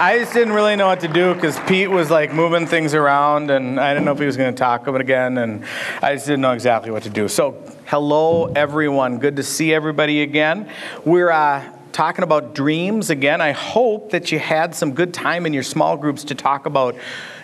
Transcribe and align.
I 0.00 0.18
just 0.18 0.32
didn't 0.32 0.54
really 0.54 0.76
know 0.76 0.86
what 0.86 1.00
to 1.00 1.08
do 1.08 1.34
because 1.34 1.60
Pete 1.68 1.90
was 1.90 2.10
like 2.10 2.32
moving 2.32 2.66
things 2.66 2.94
around, 2.94 3.50
and 3.50 3.78
I 3.78 3.92
didn't 3.92 4.06
know 4.06 4.12
if 4.12 4.18
he 4.18 4.24
was 4.24 4.38
going 4.38 4.54
to 4.54 4.58
talk 4.58 4.86
about 4.86 4.94
it 4.94 5.02
again, 5.02 5.36
and 5.36 5.62
I 6.00 6.14
just 6.14 6.24
didn't 6.24 6.40
know 6.40 6.52
exactly 6.52 6.90
what 6.90 7.02
to 7.02 7.10
do. 7.10 7.28
So, 7.28 7.62
hello, 7.84 8.50
everyone. 8.56 9.18
Good 9.18 9.36
to 9.36 9.42
see 9.42 9.74
everybody 9.74 10.22
again. 10.22 10.70
We're 11.04 11.30
uh, 11.30 11.70
talking 11.92 12.22
about 12.22 12.54
dreams 12.54 13.10
again. 13.10 13.42
I 13.42 13.52
hope 13.52 14.12
that 14.12 14.32
you 14.32 14.38
had 14.38 14.74
some 14.74 14.94
good 14.94 15.12
time 15.12 15.44
in 15.44 15.52
your 15.52 15.62
small 15.62 15.98
groups 15.98 16.24
to 16.24 16.34
talk 16.34 16.64
about 16.64 16.96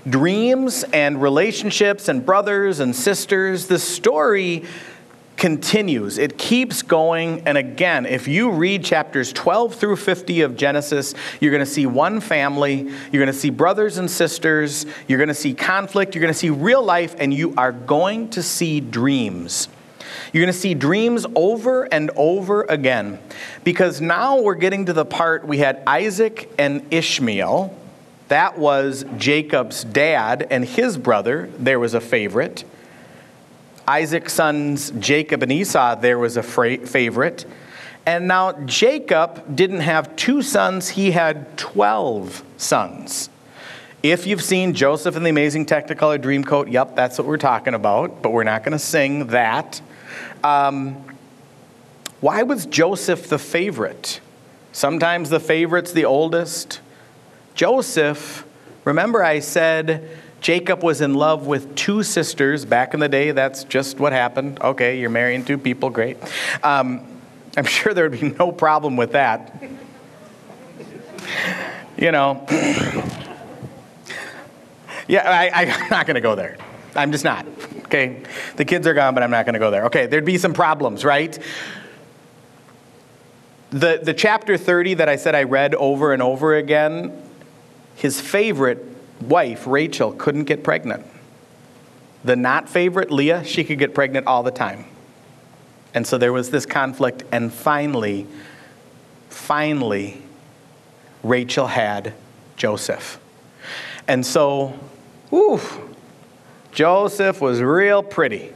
dreams 0.09 0.83
and 0.95 1.21
relationships 1.21 2.09
and 2.09 2.25
brothers 2.25 2.81
and 2.81 2.97
sisters. 2.97 3.67
The 3.67 3.79
story 3.79 4.65
continues. 5.37 6.19
It 6.19 6.39
keeps 6.39 6.83
going. 6.83 7.43
And 7.47 7.59
again, 7.59 8.07
if 8.07 8.27
you 8.29 8.51
read 8.51 8.85
chapters 8.85 9.33
12 9.33 9.75
through 9.75 9.97
50 9.97 10.43
of 10.43 10.57
Genesis, 10.57 11.15
you're 11.41 11.51
going 11.51 11.65
to 11.65 11.71
see 11.71 11.87
one 11.87 12.21
family, 12.21 12.83
you're 13.13 13.23
going 13.23 13.27
to 13.27 13.33
see 13.33 13.51
brothers 13.51 13.99
and 13.99 14.11
sisters, 14.11 14.87
you're 15.09 15.19
going 15.19 15.29
to 15.29 15.35
see 15.35 15.55
conflict, 15.55 16.15
you're 16.15 16.23
going 16.23 16.33
to 16.33 16.39
see 16.39 16.51
real 16.51 16.83
life, 16.83 17.15
and 17.19 17.33
you 17.33 17.55
are 17.57 17.73
going 17.73 18.31
to 18.31 18.43
see 18.43 18.81
dreams. 18.81 19.69
You're 20.33 20.43
going 20.43 20.53
to 20.53 20.59
see 20.59 20.75
dreams 20.75 21.27
over 21.35 21.85
and 21.85 22.11
over 22.17 22.63
again 22.63 23.19
because 23.65 24.01
now 24.01 24.41
we're 24.41 24.55
getting 24.55 24.87
to 24.87 24.93
the 24.93 25.05
part 25.05 25.47
we 25.47 25.59
had 25.59 25.83
Isaac 25.87 26.51
and 26.59 26.87
Ishmael. 26.93 27.77
That 28.29 28.59
was 28.59 29.05
Jacob's 29.19 29.85
dad 29.85 30.47
and 30.51 30.65
his 30.65 30.99
brother. 30.99 31.51
There 31.59 31.79
was 31.79 31.95
a 31.95 32.01
favorite. 32.01 32.65
Isaac's 33.89 34.33
sons, 34.33 34.91
Jacob 34.99 35.43
and 35.43 35.53
Esau, 35.53 35.95
there 35.97 36.19
was 36.19 36.37
a 36.37 36.43
favorite. 36.43 37.45
And 38.05 38.29
now 38.29 38.53
Jacob 38.53 39.57
didn't 39.57 39.81
have 39.81 40.15
two 40.17 40.43
sons, 40.43 40.91
he 40.91 41.11
had 41.13 41.57
12 41.59 42.45
sons. 42.57 43.31
If 44.03 44.27
you've 44.27 44.43
seen 44.43 44.75
Joseph 44.75 45.17
and 45.17 45.27
the 45.27 45.31
Amazing 45.31 45.67
Technicolor 45.67 46.19
Dreamcoat, 46.19 46.71
yep, 46.71 46.95
that's 46.95 47.19
what 47.19 47.27
we're 47.27 47.39
talking 47.39 47.75
about, 47.75 48.23
but 48.23 48.31
we're 48.31 48.45
not 48.45 48.63
going 48.63 48.73
to 48.73 48.79
sing 48.79 49.29
that. 49.29 49.81
Um, 50.45 51.03
why 52.21 52.45
was 52.45 52.67
Joseph 52.67 53.29
the 53.29 53.39
favorite? 53.39 54.21
Sometimes 54.73 55.31
the 55.31 55.41
favorite's 55.41 55.93
the 55.93 56.05
oldest. 56.05 56.81
Joseph, 57.55 58.45
remember 58.85 59.25
I 59.25 59.41
said 59.41 60.09
Jacob 60.41 60.83
was 60.83 61.01
in 61.01 61.15
love 61.15 61.47
with 61.47 61.75
two 61.75 62.03
sisters. 62.03 62.65
Back 62.65 62.95
in 62.95 63.01
the 63.01 63.09
day, 63.09 63.31
that's 63.33 63.65
just 63.65 63.99
what 63.99 64.13
happened. 64.13 64.61
Okay, 64.61 65.01
you're 65.01 65.11
marrying 65.11 65.45
two 65.45 65.59
people, 65.59 65.91
great. 65.91 66.19
Um, 66.63 67.05
I'm 67.57 67.65
sure 67.67 67.95
there 67.95 68.09
would 68.09 68.21
be 68.21 68.31
no 68.31 68.53
problem 68.53 68.97
with 68.97 69.13
that. 69.13 69.63
You 71.97 72.13
know, 72.13 72.45
yeah, 75.09 75.29
I, 75.29 75.51
I'm 75.55 75.69
not 75.91 76.07
going 76.07 76.17
to 76.17 76.21
go 76.21 76.35
there. 76.35 76.59
I'm 76.95 77.13
just 77.13 77.25
not. 77.25 77.47
Okay, 77.87 78.23
the 78.57 78.65
kids 78.65 78.87
are 78.87 78.95
gone, 78.95 79.15
but 79.15 79.23
I'm 79.23 79.31
not 79.31 79.47
going 79.47 79.55
to 79.55 79.59
go 79.59 79.71
there. 79.71 79.87
Okay, 79.87 80.07
there'd 80.07 80.25
be 80.25 80.39
some 80.39 80.55
problems, 80.55 81.05
right? 81.05 81.39
The, 83.71 84.01
the 84.03 84.15
chapter 84.15 84.57
30 84.57 84.95
that 84.95 85.09
I 85.09 85.17
said 85.17 85.35
I 85.35 85.43
read 85.43 85.75
over 85.75 86.13
and 86.13 86.23
over 86.23 86.55
again, 86.57 87.23
his 87.97 88.21
favorite 88.21 88.96
wife, 89.21 89.67
Rachel, 89.67 90.13
couldn't 90.13 90.45
get 90.45 90.63
pregnant. 90.65 91.05
The 92.25 92.37
not 92.37 92.69
favorite, 92.69 93.11
Leah, 93.11 93.45
she 93.45 93.65
could 93.65 93.79
get 93.79 93.95
pregnant 93.95 94.27
all 94.27 94.43
the 94.43 94.51
time. 94.51 94.87
And 95.95 96.07
so 96.07 96.19
there 96.19 96.33
was 96.33 96.51
this 96.51 96.67
conflict, 96.67 97.25
and 97.33 97.53
finally, 97.53 98.27
finally, 99.29 100.23
Rachel 101.23 101.69
had 101.69 102.15
Joseph. 102.57 103.19
And 104.09 104.25
so, 104.25 104.79
whew, 105.31 105.61
Joseph 106.73 107.41
was 107.41 107.61
real 107.61 108.03
pretty. 108.03 108.53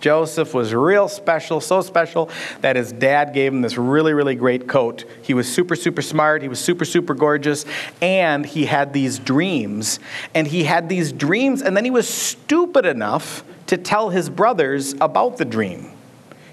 Joseph 0.00 0.54
was 0.54 0.74
real 0.74 1.08
special, 1.08 1.60
so 1.60 1.82
special 1.82 2.30
that 2.62 2.76
his 2.76 2.90
dad 2.92 3.32
gave 3.34 3.52
him 3.52 3.60
this 3.60 3.76
really, 3.76 4.14
really 4.14 4.34
great 4.34 4.66
coat. 4.66 5.04
He 5.22 5.34
was 5.34 5.50
super, 5.52 5.76
super 5.76 6.02
smart. 6.02 6.42
He 6.42 6.48
was 6.48 6.58
super, 6.58 6.84
super 6.84 7.14
gorgeous. 7.14 7.66
And 8.00 8.44
he 8.44 8.64
had 8.64 8.92
these 8.92 9.18
dreams. 9.18 10.00
And 10.34 10.46
he 10.46 10.64
had 10.64 10.88
these 10.88 11.12
dreams, 11.12 11.62
and 11.62 11.76
then 11.76 11.84
he 11.84 11.90
was 11.90 12.08
stupid 12.08 12.86
enough 12.86 13.44
to 13.66 13.76
tell 13.76 14.10
his 14.10 14.28
brothers 14.28 14.94
about 15.00 15.36
the 15.36 15.44
dream. 15.44 15.92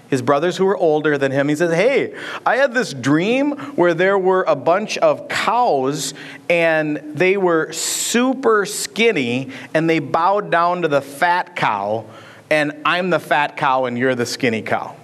His 0.08 0.22
brothers 0.22 0.56
who 0.56 0.64
were 0.64 0.76
older 0.76 1.18
than 1.18 1.32
him, 1.32 1.48
he 1.48 1.56
says, 1.56 1.72
Hey, 1.72 2.14
I 2.46 2.56
had 2.56 2.72
this 2.72 2.94
dream 2.94 3.52
where 3.76 3.92
there 3.92 4.18
were 4.18 4.44
a 4.48 4.56
bunch 4.56 4.96
of 4.98 5.28
cows 5.28 6.14
and 6.48 6.96
they 7.14 7.36
were 7.36 7.72
super 7.72 8.64
skinny 8.64 9.50
and 9.74 9.88
they 9.88 9.98
bowed 9.98 10.50
down 10.50 10.82
to 10.82 10.88
the 10.88 11.02
fat 11.02 11.56
cow 11.56 12.06
and 12.50 12.72
I'm 12.84 13.10
the 13.10 13.20
fat 13.20 13.56
cow 13.56 13.84
and 13.84 13.98
you're 13.98 14.14
the 14.14 14.26
skinny 14.26 14.62
cow. 14.62 14.96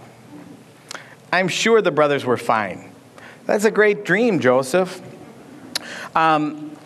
I'm 1.32 1.49
sure 1.49 1.82
the 1.82 1.91
brothers 1.91 2.25
were 2.25 2.37
fine. 2.37 2.93
That's 3.47 3.65
a 3.65 3.71
great 3.71 4.05
dream, 4.05 4.41
Joseph. 4.41 5.03
Um, 6.15 6.77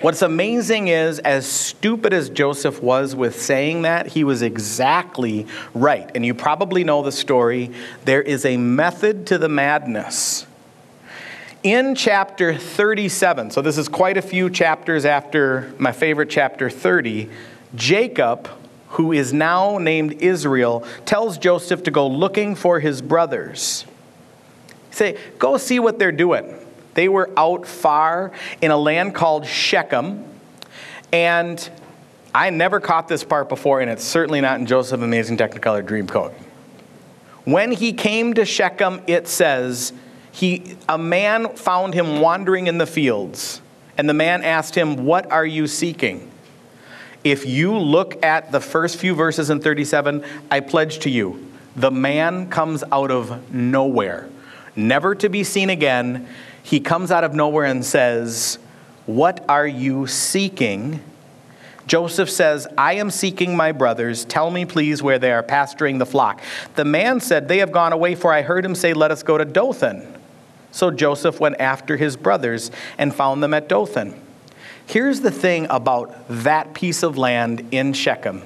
what's 0.00 0.22
amazing 0.22 0.88
is, 0.88 1.18
as 1.20 1.46
stupid 1.46 2.12
as 2.12 2.30
Joseph 2.30 2.82
was 2.82 3.14
with 3.14 3.40
saying 3.40 3.82
that, 3.82 4.08
he 4.08 4.24
was 4.24 4.42
exactly 4.42 5.46
right. 5.74 6.10
And 6.14 6.24
you 6.24 6.34
probably 6.34 6.84
know 6.84 7.02
the 7.02 7.12
story. 7.12 7.70
There 8.04 8.22
is 8.22 8.44
a 8.44 8.56
method 8.56 9.26
to 9.28 9.38
the 9.38 9.48
madness. 9.48 10.46
In 11.62 11.94
chapter 11.94 12.56
37, 12.56 13.50
so 13.50 13.60
this 13.60 13.76
is 13.76 13.86
quite 13.86 14.16
a 14.16 14.22
few 14.22 14.48
chapters 14.48 15.04
after 15.04 15.72
my 15.78 15.92
favorite 15.92 16.30
chapter 16.30 16.70
30, 16.70 17.28
Jacob 17.74 18.48
who 18.90 19.12
is 19.12 19.32
now 19.32 19.78
named 19.78 20.14
Israel, 20.20 20.84
tells 21.04 21.38
Joseph 21.38 21.82
to 21.84 21.90
go 21.90 22.06
looking 22.06 22.54
for 22.54 22.80
his 22.80 23.00
brothers. 23.02 23.84
Say, 24.90 25.18
go 25.38 25.56
see 25.56 25.78
what 25.78 25.98
they're 25.98 26.12
doing. 26.12 26.56
They 26.94 27.08
were 27.08 27.30
out 27.36 27.66
far 27.66 28.32
in 28.60 28.70
a 28.70 28.76
land 28.76 29.14
called 29.14 29.46
Shechem, 29.46 30.24
and 31.12 31.70
I 32.34 32.50
never 32.50 32.80
caught 32.80 33.08
this 33.08 33.24
part 33.24 33.48
before, 33.48 33.80
and 33.80 33.90
it's 33.90 34.04
certainly 34.04 34.40
not 34.40 34.60
in 34.60 34.66
Joseph's 34.66 35.02
Amazing 35.02 35.36
Technicolor 35.36 35.84
Dreamcoat. 35.84 36.32
When 37.44 37.72
he 37.72 37.92
came 37.92 38.34
to 38.34 38.44
Shechem, 38.44 39.02
it 39.06 39.28
says, 39.28 39.92
he, 40.32 40.76
a 40.88 40.98
man 40.98 41.56
found 41.56 41.94
him 41.94 42.20
wandering 42.20 42.66
in 42.66 42.78
the 42.78 42.86
fields, 42.86 43.60
and 43.96 44.08
the 44.08 44.14
man 44.14 44.42
asked 44.42 44.74
him, 44.74 45.04
What 45.04 45.30
are 45.30 45.46
you 45.46 45.66
seeking? 45.66 46.29
If 47.22 47.44
you 47.44 47.76
look 47.76 48.22
at 48.24 48.50
the 48.50 48.60
first 48.60 48.96
few 48.96 49.14
verses 49.14 49.50
in 49.50 49.60
37, 49.60 50.24
I 50.50 50.60
pledge 50.60 51.00
to 51.00 51.10
you, 51.10 51.46
the 51.76 51.90
man 51.90 52.48
comes 52.48 52.82
out 52.90 53.10
of 53.10 53.52
nowhere, 53.52 54.28
never 54.74 55.14
to 55.16 55.28
be 55.28 55.44
seen 55.44 55.70
again. 55.70 56.28
He 56.62 56.80
comes 56.80 57.10
out 57.10 57.24
of 57.24 57.34
nowhere 57.34 57.66
and 57.66 57.84
says, 57.84 58.58
What 59.06 59.44
are 59.48 59.66
you 59.66 60.06
seeking? 60.06 61.02
Joseph 61.86 62.30
says, 62.30 62.68
I 62.78 62.94
am 62.94 63.10
seeking 63.10 63.56
my 63.56 63.72
brothers. 63.72 64.24
Tell 64.24 64.50
me, 64.50 64.64
please, 64.64 65.02
where 65.02 65.18
they 65.18 65.32
are 65.32 65.42
pasturing 65.42 65.98
the 65.98 66.06
flock. 66.06 66.40
The 66.76 66.84
man 66.84 67.20
said, 67.20 67.48
They 67.48 67.58
have 67.58 67.72
gone 67.72 67.92
away, 67.92 68.14
for 68.14 68.32
I 68.32 68.42
heard 68.42 68.64
him 68.64 68.74
say, 68.74 68.94
Let 68.94 69.10
us 69.10 69.22
go 69.22 69.36
to 69.36 69.44
Dothan. 69.44 70.16
So 70.72 70.90
Joseph 70.90 71.40
went 71.40 71.60
after 71.60 71.96
his 71.96 72.16
brothers 72.16 72.70
and 72.96 73.14
found 73.14 73.42
them 73.42 73.52
at 73.52 73.68
Dothan. 73.68 74.20
Here's 74.90 75.20
the 75.20 75.30
thing 75.30 75.68
about 75.70 76.12
that 76.28 76.74
piece 76.74 77.04
of 77.04 77.16
land 77.16 77.68
in 77.70 77.92
Shechem 77.92 78.42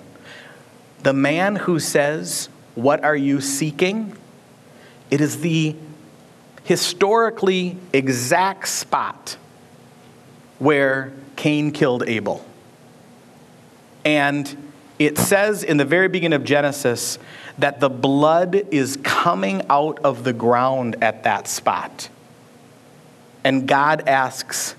the 1.03 1.15
man 1.15 1.57
who 1.57 1.81
says, 1.81 2.51
What 2.75 3.03
are 3.03 3.17
you 3.17 3.41
seeking? 3.41 4.15
It 5.11 5.23
is 5.23 5.41
the 5.41 5.75
historically 6.65 7.79
exact 7.95 8.69
spot 8.69 9.39
where 10.59 11.15
Cain 11.37 11.73
killed 11.73 12.07
Abel. 12.07 12.45
And 14.05 14.71
it 14.99 15.17
says 15.17 15.63
in 15.65 15.79
the 15.79 15.87
very 15.87 16.09
beginning 16.09 16.37
of 16.37 16.45
Genesis 16.45 17.19
that 17.57 17.81
the 17.81 17.89
blood 17.89 18.55
is 18.71 18.99
coming 19.03 19.63
out 19.71 19.99
of 20.01 20.25
the 20.25 20.35
ground 20.35 20.97
at 21.01 21.25
that 21.25 21.49
spot. 21.49 22.11
And 23.45 23.67
God 23.67 24.07
asks, 24.07 24.75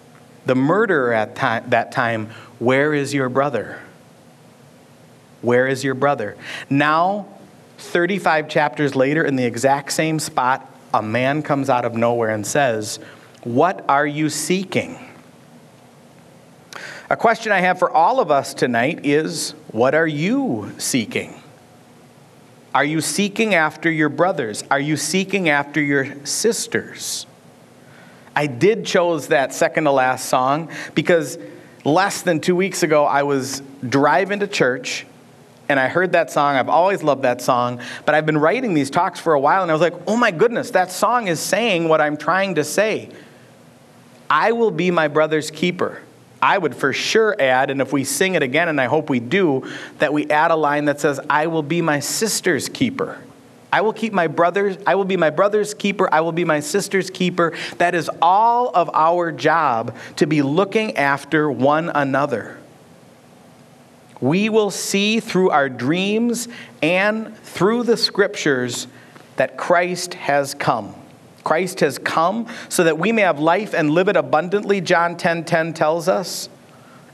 the 0.45 0.55
murderer 0.55 1.13
at 1.13 1.35
that 1.35 1.91
time, 1.91 2.29
Where 2.59 2.93
is 2.93 3.13
your 3.13 3.29
brother? 3.29 3.79
Where 5.41 5.67
is 5.67 5.83
your 5.83 5.95
brother? 5.95 6.35
Now, 6.69 7.27
35 7.77 8.49
chapters 8.49 8.95
later, 8.95 9.23
in 9.23 9.35
the 9.35 9.45
exact 9.45 9.91
same 9.91 10.19
spot, 10.19 10.69
a 10.93 11.01
man 11.01 11.43
comes 11.43 11.69
out 11.69 11.85
of 11.85 11.93
nowhere 11.93 12.29
and 12.29 12.45
says, 12.45 12.99
What 13.43 13.85
are 13.87 14.07
you 14.07 14.29
seeking? 14.29 14.97
A 17.09 17.15
question 17.15 17.51
I 17.51 17.59
have 17.59 17.77
for 17.77 17.91
all 17.91 18.19
of 18.19 18.31
us 18.31 18.53
tonight 18.53 19.05
is 19.05 19.51
What 19.71 19.93
are 19.93 20.07
you 20.07 20.71
seeking? 20.77 21.41
Are 22.73 22.83
you 22.83 22.99
seeking 22.99 23.53
after 23.53 23.89
your 23.89 24.09
brothers? 24.09 24.63
Are 24.71 24.79
you 24.79 24.97
seeking 24.97 25.47
after 25.47 25.81
your 25.81 26.25
sisters? 26.25 27.25
I 28.35 28.47
did 28.47 28.85
chose 28.85 29.29
that 29.29 29.53
second 29.53 29.85
to 29.85 29.91
last 29.91 30.27
song 30.27 30.69
because 30.93 31.37
less 31.83 32.21
than 32.21 32.39
two 32.39 32.55
weeks 32.55 32.83
ago 32.83 33.05
I 33.05 33.23
was 33.23 33.61
driving 33.87 34.39
to 34.39 34.47
church 34.47 35.05
and 35.67 35.79
I 35.79 35.87
heard 35.87 36.11
that 36.11 36.31
song. 36.31 36.55
I've 36.55 36.69
always 36.69 37.01
loved 37.01 37.23
that 37.23 37.41
song, 37.41 37.79
but 38.05 38.13
I've 38.13 38.25
been 38.25 38.37
writing 38.37 38.73
these 38.73 38.89
talks 38.89 39.19
for 39.19 39.33
a 39.33 39.39
while 39.39 39.61
and 39.61 39.71
I 39.71 39.73
was 39.73 39.81
like, 39.81 39.95
oh 40.07 40.17
my 40.17 40.31
goodness, 40.31 40.71
that 40.71 40.91
song 40.91 41.27
is 41.27 41.39
saying 41.39 41.87
what 41.87 42.01
I'm 42.01 42.17
trying 42.17 42.55
to 42.55 42.63
say. 42.63 43.09
I 44.29 44.51
will 44.51 44.71
be 44.71 44.91
my 44.91 45.07
brother's 45.07 45.49
keeper. 45.51 46.01
I 46.41 46.57
would 46.57 46.75
for 46.75 46.93
sure 46.93 47.35
add, 47.39 47.71
and 47.71 47.81
if 47.81 47.91
we 47.91 48.03
sing 48.03 48.35
it 48.35 48.43
again, 48.43 48.69
and 48.69 48.79
I 48.79 48.85
hope 48.85 49.09
we 49.09 49.19
do, 49.19 49.71
that 49.97 50.13
we 50.13 50.29
add 50.29 50.51
a 50.51 50.55
line 50.55 50.85
that 50.85 50.99
says, 50.99 51.19
I 51.27 51.47
will 51.47 51.63
be 51.63 51.81
my 51.81 51.99
sister's 51.99 52.69
keeper. 52.69 53.19
I 53.75 53.81
will 53.81 53.91
keep 53.91 54.13
my 54.13 54.27
brothers, 54.27 54.77
I 54.87 54.95
will 54.95 55.03
be 55.03 55.17
my 55.17 55.31
brother's 55.31 55.73
keeper, 55.73 56.07
I 56.09 56.21
will 56.21 56.31
be 56.31 56.45
my 56.45 56.61
sister's 56.61 57.09
keeper. 57.09 57.51
That 57.77 57.93
is 57.93 58.09
all 58.21 58.69
of 58.73 58.89
our 58.93 59.33
job 59.33 59.97
to 60.15 60.25
be 60.25 60.41
looking 60.41 60.95
after 60.95 61.51
one 61.51 61.89
another. 61.89 62.57
We 64.21 64.47
will 64.47 64.71
see 64.71 65.19
through 65.19 65.49
our 65.49 65.67
dreams 65.67 66.47
and 66.81 67.37
through 67.39 67.83
the 67.83 67.97
scriptures 67.97 68.87
that 69.35 69.57
Christ 69.57 70.13
has 70.13 70.53
come. 70.53 70.95
Christ 71.43 71.81
has 71.81 71.97
come 71.97 72.47
so 72.69 72.85
that 72.85 72.97
we 72.97 73.11
may 73.11 73.23
have 73.23 73.41
life 73.41 73.73
and 73.73 73.91
live 73.91 74.07
it 74.07 74.15
abundantly, 74.15 74.79
John 74.79 75.17
10:10 75.17 75.17
10, 75.17 75.43
10 75.43 75.73
tells 75.73 76.07
us. 76.07 76.47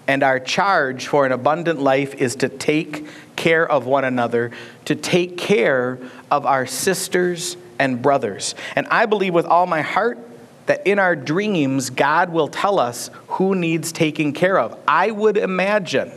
And 0.08 0.22
our 0.22 0.40
charge 0.40 1.08
for 1.08 1.26
an 1.26 1.32
abundant 1.32 1.82
life 1.82 2.14
is 2.14 2.36
to 2.36 2.50
take 2.50 3.08
care 3.42 3.68
of 3.68 3.88
one 3.88 4.04
another, 4.06 4.52
to 4.86 4.94
take 4.94 5.36
care 5.36 5.98
of 6.30 6.46
our 6.46 6.68
sisters 6.68 7.58
and 7.80 8.00
brothers. 8.00 8.54
And 8.76 8.86
I 8.88 9.08
believe 9.08 9.34
with 9.34 9.48
all 9.48 9.66
my 9.66 9.82
heart 9.82 10.20
that 10.68 10.86
in 10.86 11.00
our 11.00 11.16
dreams, 11.16 11.90
God 11.90 12.30
will 12.30 12.48
tell 12.48 12.80
us 12.80 13.10
who 13.30 13.56
needs 13.56 13.92
taking 13.92 14.32
care 14.32 14.60
of. 14.60 14.78
I 14.88 15.10
would 15.10 15.38
imagine 15.38 16.12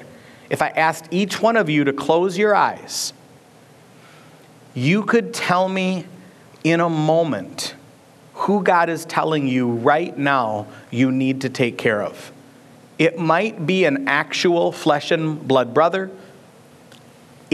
if 0.51 0.61
I 0.61 0.69
asked 0.69 1.07
each 1.11 1.41
one 1.41 1.57
of 1.57 1.71
you 1.71 1.85
to 1.85 1.95
close 1.95 2.37
your 2.37 2.55
eyes, 2.55 3.15
you 4.75 5.05
could 5.05 5.33
tell 5.33 5.67
me 5.67 6.05
in 6.63 6.81
a 6.81 6.91
moment 6.91 7.75
who 8.35 8.63
God 8.63 8.91
is 8.91 9.07
telling 9.07 9.49
you 9.49 9.71
right 9.71 10.17
now 10.17 10.67
you 10.91 11.11
need 11.11 11.41
to 11.41 11.49
take 11.49 11.79
care 11.79 12.03
of. 12.03 12.33
It 12.99 13.19
might 13.19 13.67
be 13.67 13.87
an 13.87 14.09
actual 14.09 14.73
flesh 14.73 15.11
and 15.11 15.49
blood 15.49 15.73
brother. 15.73 16.11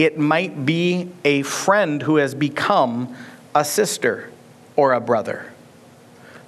It 0.01 0.17
might 0.17 0.65
be 0.65 1.11
a 1.23 1.43
friend 1.43 2.01
who 2.01 2.15
has 2.15 2.33
become 2.33 3.15
a 3.53 3.63
sister 3.63 4.31
or 4.75 4.93
a 4.93 4.99
brother. 4.99 5.53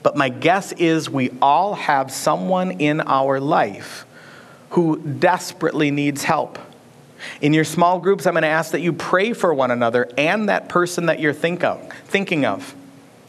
But 0.01 0.17
my 0.17 0.29
guess 0.29 0.71
is 0.71 1.07
we 1.07 1.29
all 1.39 1.75
have 1.75 2.11
someone 2.11 2.71
in 2.71 3.00
our 3.01 3.39
life 3.39 4.07
who 4.71 4.97
desperately 4.97 5.91
needs 5.91 6.23
help. 6.23 6.57
In 7.41 7.53
your 7.53 7.63
small 7.63 8.00
groups, 8.00 8.25
I'm 8.25 8.33
going 8.33 8.41
to 8.41 8.47
ask 8.47 8.71
that 8.71 8.81
you 8.81 8.91
pray 8.91 9.33
for 9.33 9.53
one 9.53 9.69
another 9.69 10.09
and 10.17 10.49
that 10.49 10.67
person 10.67 11.06
that 11.06 11.19
you're 11.19 11.31
think 11.31 11.63
of, 11.63 11.79
thinking 12.06 12.45
of. 12.45 12.73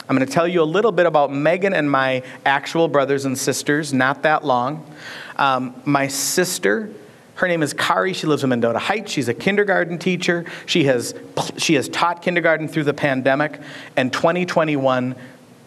I'm 0.08 0.16
going 0.16 0.26
to 0.26 0.32
tell 0.32 0.48
you 0.48 0.62
a 0.62 0.64
little 0.64 0.90
bit 0.90 1.04
about 1.04 1.34
Megan 1.34 1.74
and 1.74 1.90
my 1.90 2.22
actual 2.46 2.88
brothers 2.88 3.26
and 3.26 3.36
sisters, 3.36 3.92
not 3.92 4.22
that 4.22 4.42
long. 4.42 4.90
Um, 5.36 5.74
my 5.84 6.08
sister, 6.08 6.88
her 7.36 7.48
name 7.48 7.62
is 7.62 7.72
Kari. 7.72 8.12
She 8.12 8.26
lives 8.26 8.44
in 8.44 8.50
Mendota 8.50 8.78
Heights. 8.78 9.12
She's 9.12 9.28
a 9.28 9.34
kindergarten 9.34 9.98
teacher. 9.98 10.44
She 10.66 10.84
has, 10.84 11.14
she 11.56 11.74
has 11.74 11.88
taught 11.88 12.22
kindergarten 12.22 12.68
through 12.68 12.84
the 12.84 12.94
pandemic, 12.94 13.60
and 13.96 14.12
2021 14.12 15.16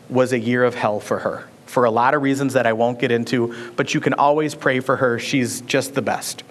was 0.09 0.31
a 0.31 0.39
year 0.39 0.63
of 0.63 0.75
hell 0.75 0.99
for 0.99 1.19
her 1.19 1.47
for 1.65 1.83
a 1.83 1.91
lot 1.91 2.13
of 2.13 2.21
reasons 2.21 2.53
that 2.53 2.65
I 2.65 2.73
won't 2.73 2.97
get 2.97 3.11
into, 3.11 3.53
but 3.75 3.93
you 3.93 3.99
can 3.99 4.13
always 4.13 4.55
pray 4.55 4.79
for 4.79 4.95
her. 4.95 5.19
She's 5.19 5.61
just 5.61 5.93
the 5.93 6.01
best. 6.01 6.43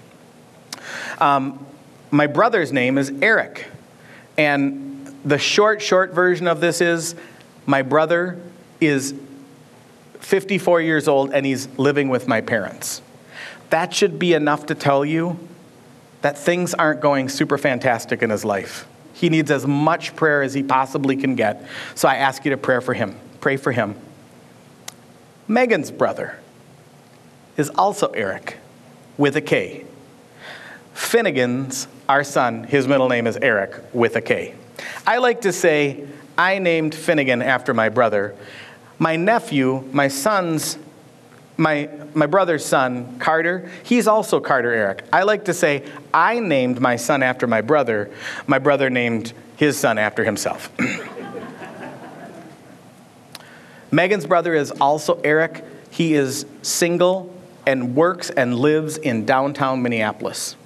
Um, 1.19 1.65
my 2.11 2.27
brother's 2.27 2.73
name 2.73 2.99
is 2.99 3.11
Eric, 3.23 3.67
and 4.37 5.15
the 5.25 5.39
short, 5.39 5.83
short 5.83 6.13
version 6.13 6.47
of 6.47 6.61
this 6.61 6.81
is 6.81 7.17
my 7.67 7.83
brother 7.83 8.41
is 8.81 9.15
54 10.21 10.81
years 10.83 11.09
old 11.09 11.33
and 11.33 11.45
he's 11.45 11.67
living 11.79 12.09
with 12.09 12.29
my 12.29 12.41
parents. 12.41 13.03
That 13.71 13.93
should 13.95 14.19
be 14.19 14.33
enough 14.33 14.67
to 14.67 14.75
tell 14.75 15.05
you 15.05 15.39
that 16.23 16.39
things 16.39 16.75
aren't 16.75 17.01
going 17.01 17.29
super 17.29 17.59
fantastic 17.59 18.23
in 18.23 18.31
his 18.31 18.45
life. 18.45 18.87
He 19.13 19.29
needs 19.29 19.51
as 19.51 19.67
much 19.67 20.15
prayer 20.15 20.43
as 20.43 20.55
he 20.55 20.63
possibly 20.63 21.17
can 21.17 21.37
get. 21.37 21.67
So 21.95 22.09
I 22.09 22.17
ask 22.17 22.45
you 22.45 22.51
to 22.51 22.57
pray 22.57 22.81
for 22.81 22.95
him. 22.95 23.19
Pray 23.41 23.57
for 23.57 23.73
him. 23.73 23.97
Megan's 25.49 25.91
brother 25.91 26.39
is 27.57 27.71
also 27.71 28.09
Eric 28.09 28.59
with 29.17 29.37
a 29.37 29.41
K. 29.41 29.85
Finnegan's, 30.93 31.89
our 32.09 32.25
son, 32.25 32.65
his 32.65 32.89
middle 32.89 33.09
name 33.09 33.27
is 33.27 33.37
Eric 33.37 33.75
with 33.93 34.17
a 34.17 34.21
K. 34.21 34.55
I 35.07 35.19
like 35.19 35.43
to 35.43 35.53
say 35.53 36.07
I 36.37 36.59
named 36.59 36.95
Finnegan 36.95 37.43
after 37.43 37.73
my 37.73 37.89
brother. 37.89 38.35
My 38.99 39.17
nephew, 39.17 39.85
my 39.93 40.09
son's, 40.09 40.79
my, 41.57 41.89
my 42.15 42.27
brother's 42.27 42.65
son, 42.65 43.19
Carter, 43.19 43.71
he's 43.83 44.07
also 44.07 44.41
Carter 44.41 44.73
Eric. 44.73 45.05
I 45.13 45.23
like 45.23 45.47
to 45.47 45.55
say 45.55 45.85
I 46.13 46.39
named 46.39 46.81
my 46.81 46.97
son 46.97 47.23
after 47.23 47.47
my 47.47 47.61
brother. 47.61 48.11
My 48.47 48.59
brother 48.59 48.91
named 48.91 49.33
his 49.57 49.79
son 49.79 49.99
after 49.99 50.25
himself. 50.25 50.71
Megan's 53.91 54.27
brother 54.27 54.55
is 54.55 54.71
also 54.73 55.21
Eric. 55.23 55.65
He 55.91 56.15
is 56.15 56.45
single 56.63 57.33
and 57.67 57.95
works 57.97 58.31
and 58.31 58.59
lives 58.59 58.99
in 58.99 59.25
downtown 59.25 59.83
Minneapolis. 59.83 60.57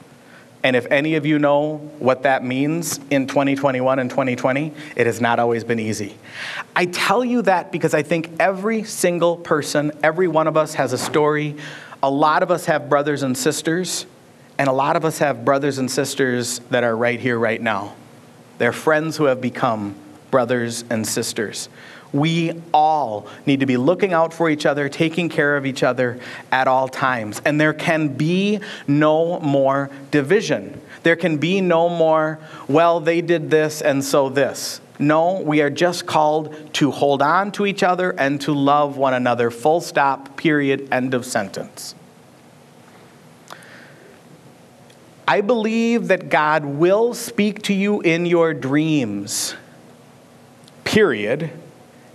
And 0.62 0.76
if 0.76 0.86
any 0.90 1.14
of 1.14 1.24
you 1.24 1.38
know 1.38 1.78
what 1.98 2.24
that 2.24 2.44
means 2.44 3.00
in 3.10 3.26
2021 3.26 3.98
and 3.98 4.10
2020, 4.10 4.72
it 4.94 5.06
has 5.06 5.20
not 5.20 5.38
always 5.38 5.64
been 5.64 5.78
easy. 5.80 6.16
I 6.76 6.84
tell 6.86 7.24
you 7.24 7.42
that 7.42 7.72
because 7.72 7.94
I 7.94 8.02
think 8.02 8.30
every 8.38 8.84
single 8.84 9.36
person, 9.36 9.92
every 10.02 10.28
one 10.28 10.46
of 10.46 10.58
us 10.58 10.74
has 10.74 10.92
a 10.92 10.98
story. 10.98 11.56
A 12.02 12.10
lot 12.10 12.42
of 12.42 12.50
us 12.50 12.66
have 12.66 12.90
brothers 12.90 13.22
and 13.22 13.36
sisters, 13.36 14.04
and 14.58 14.68
a 14.68 14.72
lot 14.72 14.96
of 14.96 15.04
us 15.06 15.18
have 15.18 15.44
brothers 15.44 15.78
and 15.78 15.90
sisters 15.90 16.58
that 16.70 16.84
are 16.84 16.96
right 16.96 17.18
here, 17.18 17.38
right 17.38 17.60
now. 17.60 17.94
They're 18.58 18.72
friends 18.72 19.16
who 19.16 19.24
have 19.24 19.40
become 19.40 19.94
brothers 20.30 20.84
and 20.90 21.06
sisters. 21.06 21.70
We 22.12 22.60
all 22.74 23.28
need 23.46 23.60
to 23.60 23.66
be 23.66 23.76
looking 23.76 24.12
out 24.12 24.34
for 24.34 24.50
each 24.50 24.66
other, 24.66 24.88
taking 24.88 25.28
care 25.28 25.56
of 25.56 25.64
each 25.64 25.82
other 25.82 26.18
at 26.50 26.66
all 26.66 26.88
times. 26.88 27.40
And 27.44 27.60
there 27.60 27.72
can 27.72 28.08
be 28.08 28.60
no 28.88 29.38
more 29.40 29.90
division. 30.10 30.80
There 31.02 31.16
can 31.16 31.38
be 31.38 31.60
no 31.60 31.88
more, 31.88 32.40
well, 32.68 33.00
they 33.00 33.20
did 33.20 33.50
this 33.50 33.80
and 33.80 34.04
so 34.04 34.28
this. 34.28 34.80
No, 34.98 35.40
we 35.40 35.62
are 35.62 35.70
just 35.70 36.06
called 36.06 36.74
to 36.74 36.90
hold 36.90 37.22
on 37.22 37.52
to 37.52 37.64
each 37.64 37.82
other 37.82 38.10
and 38.10 38.40
to 38.42 38.52
love 38.52 38.96
one 38.96 39.14
another. 39.14 39.50
Full 39.50 39.80
stop, 39.80 40.36
period, 40.36 40.88
end 40.92 41.14
of 41.14 41.24
sentence. 41.24 41.94
I 45.26 45.40
believe 45.42 46.08
that 46.08 46.28
God 46.28 46.64
will 46.64 47.14
speak 47.14 47.62
to 47.62 47.72
you 47.72 48.00
in 48.00 48.26
your 48.26 48.52
dreams, 48.52 49.54
period 50.84 51.52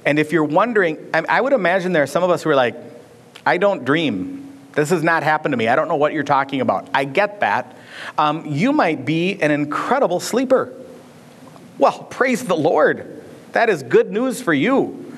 and 0.05 0.19
if 0.19 0.31
you're 0.31 0.43
wondering, 0.43 0.97
I 1.13 1.41
would 1.41 1.53
imagine 1.53 1.91
there 1.91 2.03
are 2.03 2.07
some 2.07 2.23
of 2.23 2.29
us 2.29 2.43
who 2.43 2.49
are 2.51 2.55
like, 2.55 2.75
I 3.45 3.57
don't 3.57 3.85
dream. 3.85 4.41
This 4.73 4.89
has 4.89 5.03
not 5.03 5.23
happened 5.23 5.53
to 5.53 5.57
me. 5.57 5.67
I 5.67 5.75
don't 5.75 5.87
know 5.87 5.95
what 5.95 6.13
you're 6.13 6.23
talking 6.23 6.61
about. 6.61 6.89
I 6.93 7.05
get 7.05 7.39
that. 7.39 7.77
Um, 8.17 8.45
you 8.45 8.71
might 8.71 9.05
be 9.05 9.41
an 9.41 9.51
incredible 9.51 10.19
sleeper. 10.19 10.73
Well, 11.77 12.03
praise 12.03 12.43
the 12.43 12.55
Lord. 12.55 13.23
That 13.53 13.69
is 13.69 13.83
good 13.83 14.11
news 14.11 14.41
for 14.41 14.53
you. 14.53 15.13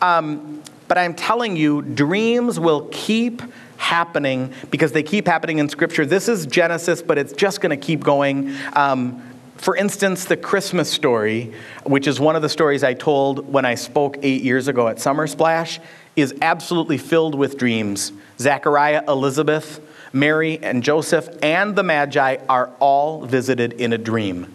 Um, 0.00 0.62
but 0.88 0.98
I'm 0.98 1.14
telling 1.14 1.56
you, 1.56 1.82
dreams 1.82 2.60
will 2.60 2.88
keep 2.92 3.42
happening 3.76 4.52
because 4.70 4.92
they 4.92 5.02
keep 5.02 5.26
happening 5.26 5.58
in 5.58 5.68
Scripture. 5.68 6.04
This 6.04 6.28
is 6.28 6.46
Genesis, 6.46 7.02
but 7.02 7.18
it's 7.18 7.32
just 7.32 7.60
going 7.60 7.78
to 7.78 7.86
keep 7.86 8.04
going. 8.04 8.56
Um, 8.74 9.22
for 9.58 9.76
instance, 9.76 10.24
the 10.24 10.36
Christmas 10.36 10.90
story, 10.90 11.52
which 11.84 12.06
is 12.06 12.20
one 12.20 12.36
of 12.36 12.42
the 12.42 12.48
stories 12.48 12.84
I 12.84 12.94
told 12.94 13.52
when 13.52 13.64
I 13.64 13.74
spoke 13.74 14.16
eight 14.22 14.42
years 14.42 14.68
ago 14.68 14.88
at 14.88 15.00
Summer 15.00 15.26
Splash, 15.26 15.80
is 16.16 16.34
absolutely 16.40 16.98
filled 16.98 17.34
with 17.34 17.58
dreams. 17.58 18.12
Zechariah, 18.38 19.02
Elizabeth, 19.08 19.80
Mary, 20.12 20.58
and 20.62 20.82
Joseph, 20.82 21.28
and 21.42 21.76
the 21.76 21.82
Magi 21.82 22.36
are 22.48 22.70
all 22.80 23.26
visited 23.26 23.74
in 23.74 23.92
a 23.92 23.98
dream. 23.98 24.54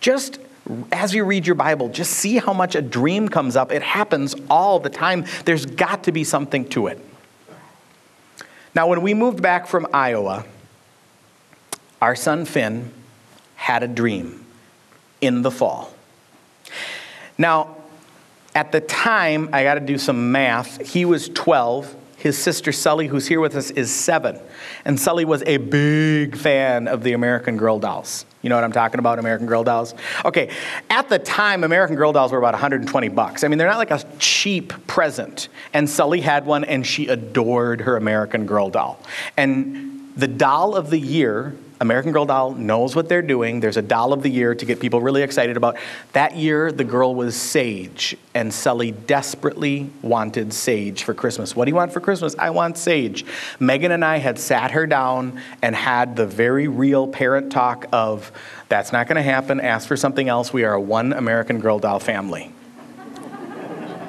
Just 0.00 0.38
as 0.92 1.14
you 1.14 1.24
read 1.24 1.46
your 1.46 1.54
Bible, 1.54 1.88
just 1.88 2.12
see 2.12 2.38
how 2.38 2.52
much 2.52 2.74
a 2.74 2.82
dream 2.82 3.28
comes 3.28 3.56
up. 3.56 3.72
It 3.72 3.82
happens 3.82 4.34
all 4.50 4.78
the 4.78 4.90
time. 4.90 5.24
There's 5.44 5.64
got 5.64 6.04
to 6.04 6.12
be 6.12 6.24
something 6.24 6.68
to 6.70 6.88
it. 6.88 7.00
Now, 8.74 8.88
when 8.88 9.00
we 9.00 9.14
moved 9.14 9.40
back 9.40 9.66
from 9.66 9.86
Iowa, 9.94 10.44
our 12.02 12.14
son 12.14 12.44
Finn, 12.44 12.92
had 13.56 13.82
a 13.82 13.88
dream 13.88 14.46
in 15.20 15.42
the 15.42 15.50
fall. 15.50 15.92
Now, 17.36 17.76
At 18.56 18.72
the 18.72 18.80
time, 18.80 19.50
I 19.52 19.64
got 19.64 19.74
to 19.74 19.80
do 19.80 19.98
some 19.98 20.32
math. 20.32 20.80
He 20.88 21.04
was 21.04 21.28
12. 21.28 21.94
His 22.16 22.38
sister 22.38 22.72
Sully, 22.72 23.06
who's 23.06 23.26
here 23.26 23.38
with 23.38 23.54
us, 23.54 23.70
is 23.70 23.94
seven. 23.94 24.40
And 24.86 24.98
Sully 24.98 25.26
was 25.26 25.42
a 25.42 25.58
big 25.58 26.38
fan 26.38 26.88
of 26.88 27.02
the 27.02 27.12
American 27.12 27.58
Girl 27.58 27.78
dolls. 27.78 28.24
You 28.40 28.48
know 28.48 28.54
what 28.54 28.64
I'm 28.64 28.72
talking 28.72 28.98
about, 28.98 29.18
American 29.18 29.46
Girl 29.46 29.62
dolls? 29.62 29.94
Okay, 30.24 30.48
at 30.88 31.10
the 31.10 31.18
time, 31.18 31.64
American 31.64 31.96
Girl 31.96 32.12
dolls 32.12 32.32
were 32.32 32.38
about 32.38 32.54
120 32.54 33.08
bucks. 33.08 33.44
I 33.44 33.48
mean, 33.48 33.58
they're 33.58 33.68
not 33.68 33.76
like 33.76 33.90
a 33.90 34.02
cheap 34.18 34.72
present. 34.86 35.50
And 35.74 35.90
Sully 35.90 36.22
had 36.22 36.46
one, 36.46 36.64
and 36.64 36.86
she 36.86 37.08
adored 37.08 37.82
her 37.82 37.98
American 37.98 38.46
Girl 38.46 38.70
doll. 38.70 38.98
And 39.36 40.14
the 40.16 40.28
doll 40.28 40.74
of 40.74 40.88
the 40.88 40.98
year 40.98 41.54
American 41.80 42.12
Girl 42.12 42.24
doll 42.24 42.52
knows 42.52 42.96
what 42.96 43.08
they're 43.08 43.20
doing. 43.20 43.60
There's 43.60 43.76
a 43.76 43.82
doll 43.82 44.14
of 44.14 44.22
the 44.22 44.30
year 44.30 44.54
to 44.54 44.64
get 44.64 44.80
people 44.80 45.00
really 45.00 45.22
excited 45.22 45.58
about. 45.58 45.76
That 46.12 46.34
year, 46.34 46.72
the 46.72 46.84
girl 46.84 47.14
was 47.14 47.36
Sage, 47.36 48.16
and 48.34 48.52
Sully 48.52 48.92
desperately 48.92 49.90
wanted 50.00 50.54
Sage 50.54 51.02
for 51.04 51.12
Christmas. 51.12 51.54
What 51.54 51.66
do 51.66 51.70
you 51.70 51.74
want 51.74 51.92
for 51.92 52.00
Christmas? 52.00 52.34
I 52.38 52.48
want 52.50 52.78
Sage. 52.78 53.26
Megan 53.60 53.92
and 53.92 54.04
I 54.04 54.16
had 54.16 54.38
sat 54.38 54.70
her 54.70 54.86
down 54.86 55.40
and 55.60 55.76
had 55.76 56.16
the 56.16 56.26
very 56.26 56.66
real 56.66 57.06
parent 57.06 57.52
talk 57.52 57.86
of, 57.92 58.32
that's 58.68 58.92
not 58.92 59.06
going 59.06 59.16
to 59.16 59.22
happen. 59.22 59.60
Ask 59.60 59.86
for 59.86 59.96
something 59.96 60.28
else. 60.28 60.52
We 60.52 60.64
are 60.64 60.74
a 60.74 60.80
one 60.80 61.12
American 61.12 61.60
Girl 61.60 61.78
doll 61.78 61.98
family. 61.98 62.52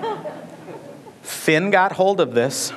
Finn 1.21 1.69
got 1.69 1.91
hold 1.91 2.21
of 2.21 2.33
this 2.33 2.71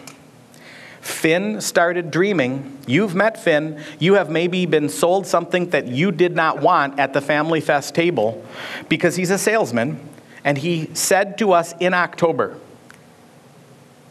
Finn 1.01 1.61
started 1.61 2.11
dreaming. 2.11 2.79
You've 2.87 3.15
met 3.15 3.43
Finn. 3.43 3.83
You 3.99 4.15
have 4.15 4.31
maybe 4.31 4.67
been 4.67 4.89
sold 4.89 5.27
something 5.27 5.71
that 5.71 5.87
you 5.87 6.13
did 6.13 6.37
not 6.37 6.61
want 6.61 6.99
at 6.99 7.13
the 7.13 7.21
Family 7.21 7.61
Fest 7.61 7.95
table 7.95 8.45
because 8.89 9.17
he's 9.17 9.31
a 9.31 9.39
salesman. 9.39 10.01
And 10.45 10.59
he 10.59 10.91
said 10.95 11.39
to 11.39 11.53
us 11.53 11.75
in 11.81 11.95
October, 11.95 12.57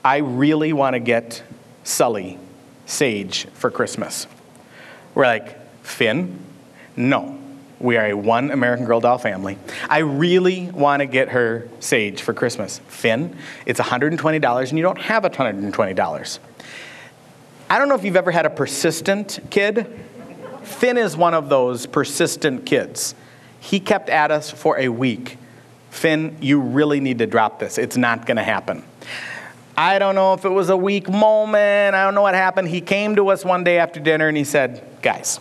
I 0.04 0.18
really 0.18 0.74
want 0.74 0.94
to 0.94 1.00
get 1.00 1.44
Sully 1.84 2.38
Sage 2.86 3.46
for 3.54 3.70
Christmas. 3.70 4.28
We're 5.14 5.26
like, 5.26 5.58
Finn? 5.84 6.40
No. 6.96 7.38
We 7.80 7.98
are 7.98 8.08
a 8.08 8.14
one 8.14 8.52
American 8.52 8.86
Girl 8.86 9.00
doll 9.00 9.18
family. 9.18 9.58
I 9.90 10.00
really 10.00 10.70
want 10.72 11.00
to 11.02 11.06
get 11.06 11.30
her 11.30 11.70
Sage 11.80 12.22
for 12.22 12.34
Christmas. 12.34 12.80
Finn, 12.88 13.38
it's 13.66 13.80
$120 13.80 14.70
and 14.70 14.78
you 14.78 14.84
don't 14.84 15.02
have 15.02 15.24
$120. 15.24 16.40
I 17.70 17.78
don't 17.78 17.88
know 17.88 17.96
if 17.96 18.04
you've 18.04 18.16
ever 18.16 18.32
had 18.32 18.48
a 18.48 18.50
persistent 18.50 19.40
kid. 19.52 19.88
Finn 20.64 20.98
is 20.98 21.16
one 21.16 21.36
of 21.36 21.50
those 21.50 21.86
persistent 21.86 22.66
kids. 22.66 23.14
He 23.60 23.80
kept 23.80 24.10
at 24.10 24.32
us 24.32 24.50
for 24.50 24.80
a 24.80 24.90
week. 24.90 25.38
Finn, 25.92 26.38
you 26.42 26.60
really 26.60 27.00
need 27.00 27.20
to 27.20 27.28
drop 27.28 27.60
this. 27.60 27.78
It's 27.78 27.98
not 27.98 28.26
going 28.26 28.38
to 28.38 28.44
happen. 28.44 28.84
I 29.78 30.00
don't 30.00 30.16
know 30.16 30.34
if 30.34 30.46
it 30.46 30.50
was 30.50 30.70
a 30.70 30.78
weak 30.78 31.10
moment. 31.10 31.96
I 31.96 32.04
don't 32.04 32.16
know 32.16 32.24
what 32.24 32.34
happened. 32.34 32.70
He 32.70 32.82
came 32.82 33.16
to 33.16 33.30
us 33.30 33.46
one 33.46 33.64
day 33.64 33.78
after 33.78 34.00
dinner 34.00 34.28
and 34.28 34.36
he 34.36 34.44
said, 34.44 34.84
Guys, 35.02 35.40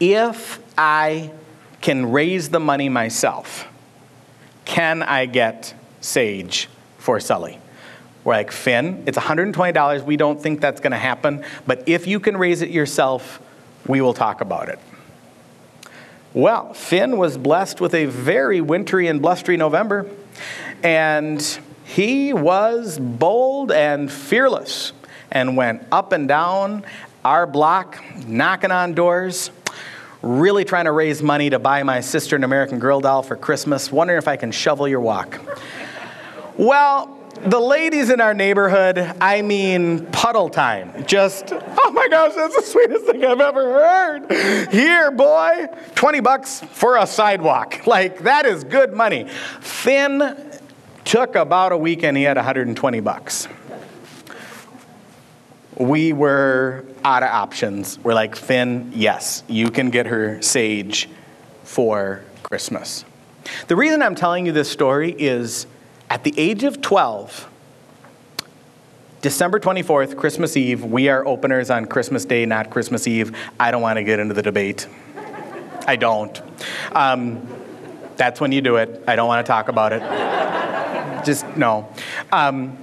if 0.00 0.60
I 0.78 1.32
can 1.80 2.12
raise 2.12 2.50
the 2.50 2.60
money 2.60 2.88
myself, 2.88 3.66
can 4.64 5.02
I 5.02 5.26
get 5.26 5.74
Sage 6.00 6.68
for 6.98 7.20
Sully? 7.20 7.58
We're 8.24 8.34
like, 8.34 8.50
Finn, 8.50 9.04
it's 9.06 9.18
$120. 9.18 10.04
We 10.04 10.16
don't 10.16 10.40
think 10.40 10.60
that's 10.60 10.80
going 10.80 10.92
to 10.92 10.98
happen, 10.98 11.44
but 11.66 11.86
if 11.86 12.06
you 12.06 12.18
can 12.18 12.36
raise 12.36 12.62
it 12.62 12.70
yourself, 12.70 13.40
we 13.86 14.00
will 14.00 14.14
talk 14.14 14.40
about 14.40 14.68
it. 14.68 14.78
Well, 16.32 16.72
Finn 16.74 17.18
was 17.18 17.38
blessed 17.38 17.80
with 17.80 17.94
a 17.94 18.06
very 18.06 18.60
wintry 18.60 19.06
and 19.06 19.20
blustery 19.20 19.56
November, 19.56 20.08
and 20.82 21.40
he 21.84 22.32
was 22.32 22.98
bold 22.98 23.70
and 23.70 24.10
fearless 24.10 24.92
and 25.30 25.56
went 25.56 25.82
up 25.92 26.12
and 26.12 26.26
down 26.26 26.84
our 27.24 27.46
block, 27.46 28.02
knocking 28.26 28.70
on 28.70 28.94
doors, 28.94 29.50
really 30.22 30.64
trying 30.64 30.86
to 30.86 30.92
raise 30.92 31.22
money 31.22 31.50
to 31.50 31.58
buy 31.58 31.82
my 31.82 32.00
sister 32.00 32.36
an 32.36 32.44
American 32.44 32.78
Girl 32.78 33.00
doll 33.00 33.22
for 33.22 33.36
Christmas, 33.36 33.92
wondering 33.92 34.18
if 34.18 34.26
I 34.26 34.36
can 34.36 34.50
shovel 34.50 34.88
your 34.88 35.00
walk. 35.00 35.38
Well, 36.56 37.13
the 37.42 37.60
ladies 37.60 38.10
in 38.10 38.20
our 38.20 38.34
neighborhood, 38.34 38.98
I 39.20 39.42
mean, 39.42 40.06
puddle 40.06 40.48
time. 40.48 41.04
Just, 41.06 41.52
oh 41.52 41.90
my 41.92 42.08
gosh, 42.08 42.34
that's 42.34 42.56
the 42.56 42.62
sweetest 42.62 43.06
thing 43.06 43.24
I've 43.24 43.40
ever 43.40 43.72
heard. 43.72 44.70
Here, 44.72 45.10
boy, 45.10 45.66
20 45.94 46.20
bucks 46.20 46.60
for 46.60 46.96
a 46.96 47.06
sidewalk. 47.06 47.82
Like, 47.94 48.20
that 48.20 48.44
is 48.44 48.64
good 48.64 48.92
money. 48.92 49.28
Finn 49.60 50.36
took 51.04 51.36
about 51.36 51.70
a 51.70 51.76
weekend, 51.76 52.16
he 52.16 52.24
had 52.24 52.36
120 52.36 53.00
bucks. 53.00 53.46
We 55.76 56.12
were 56.12 56.84
out 57.04 57.22
of 57.22 57.28
options. 57.28 57.98
We're 58.00 58.14
like, 58.14 58.34
Finn, 58.34 58.90
yes, 58.94 59.44
you 59.46 59.70
can 59.70 59.90
get 59.90 60.06
her 60.06 60.42
sage 60.42 61.08
for 61.62 62.22
Christmas. 62.42 63.04
The 63.68 63.76
reason 63.76 64.02
I'm 64.02 64.14
telling 64.14 64.46
you 64.46 64.52
this 64.52 64.70
story 64.70 65.14
is 65.16 65.66
at 66.10 66.24
the 66.24 66.34
age 66.36 66.64
of 66.64 66.80
12, 66.80 67.48
December 69.24 69.58
24th, 69.58 70.16
Christmas 70.16 70.54
Eve, 70.54 70.84
we 70.84 71.08
are 71.08 71.26
openers 71.26 71.70
on 71.70 71.86
Christmas 71.86 72.26
Day, 72.26 72.44
not 72.44 72.68
Christmas 72.68 73.06
Eve. 73.06 73.34
I 73.58 73.70
don't 73.70 73.80
want 73.80 73.96
to 73.96 74.04
get 74.04 74.18
into 74.18 74.34
the 74.34 74.42
debate. 74.42 74.86
I 75.86 75.96
don't. 75.96 76.40
Um, 76.92 77.48
that's 78.16 78.40
when 78.40 78.52
you 78.52 78.60
do 78.60 78.76
it. 78.76 79.02
I 79.08 79.16
don't 79.16 79.26
want 79.26 79.44
to 79.44 79.50
talk 79.50 79.68
about 79.68 79.92
it. 79.94 81.24
Just 81.24 81.46
no. 81.56 81.88
Um, 82.32 82.76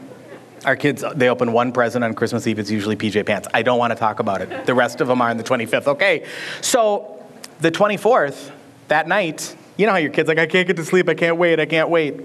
our 0.66 0.76
kids, 0.76 1.04
they 1.16 1.30
open 1.30 1.54
one 1.54 1.72
present 1.72 2.04
on 2.04 2.16
Christmas 2.16 2.48
Eve. 2.48 2.58
It's 2.58 2.72
usually 2.72 2.96
PJ 2.96 3.24
Pants. 3.26 3.48
I 3.54 3.62
don't 3.62 3.78
want 3.78 3.92
to 3.92 3.96
talk 3.96 4.20
about 4.20 4.42
it. 4.42 4.66
The 4.66 4.74
rest 4.74 5.00
of 5.00 5.08
them 5.08 5.22
are 5.22 5.30
on 5.30 5.38
the 5.38 5.44
25th. 5.44 5.88
Okay. 5.88 6.28
So 6.62 7.24
the 7.60 7.72
24th, 7.72 8.52
that 8.88 9.08
night, 9.08 9.56
you 9.78 9.86
know 9.86 9.92
how 9.92 10.00
your 10.00 10.12
kid's 10.12 10.28
like, 10.28 10.40
I 10.40 10.48
can't 10.48 10.68
get 10.68 10.76
to 10.78 10.86
sleep. 10.86 11.08
I 11.08 11.14
can't 11.14 11.38
wait. 11.38 11.60
I 11.60 11.66
can't 11.66 11.90
wait 11.90 12.20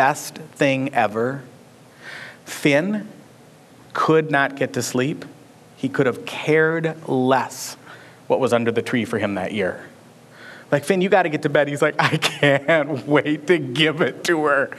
best 0.00 0.36
thing 0.36 0.94
ever. 0.94 1.42
Finn 2.46 3.06
could 3.92 4.30
not 4.30 4.56
get 4.56 4.72
to 4.72 4.80
sleep. 4.80 5.26
He 5.76 5.90
could 5.90 6.06
have 6.06 6.24
cared 6.24 7.06
less 7.06 7.76
what 8.26 8.40
was 8.40 8.54
under 8.54 8.72
the 8.72 8.80
tree 8.80 9.04
for 9.04 9.18
him 9.18 9.34
that 9.34 9.52
year. 9.52 9.84
Like, 10.72 10.84
Finn, 10.84 11.02
you 11.02 11.10
got 11.10 11.24
to 11.24 11.28
get 11.28 11.42
to 11.42 11.50
bed. 11.50 11.68
He's 11.68 11.82
like, 11.82 11.96
I 11.98 12.16
can't 12.16 13.06
wait 13.06 13.46
to 13.48 13.58
give 13.58 14.00
it 14.00 14.24
to 14.24 14.46
her. 14.46 14.70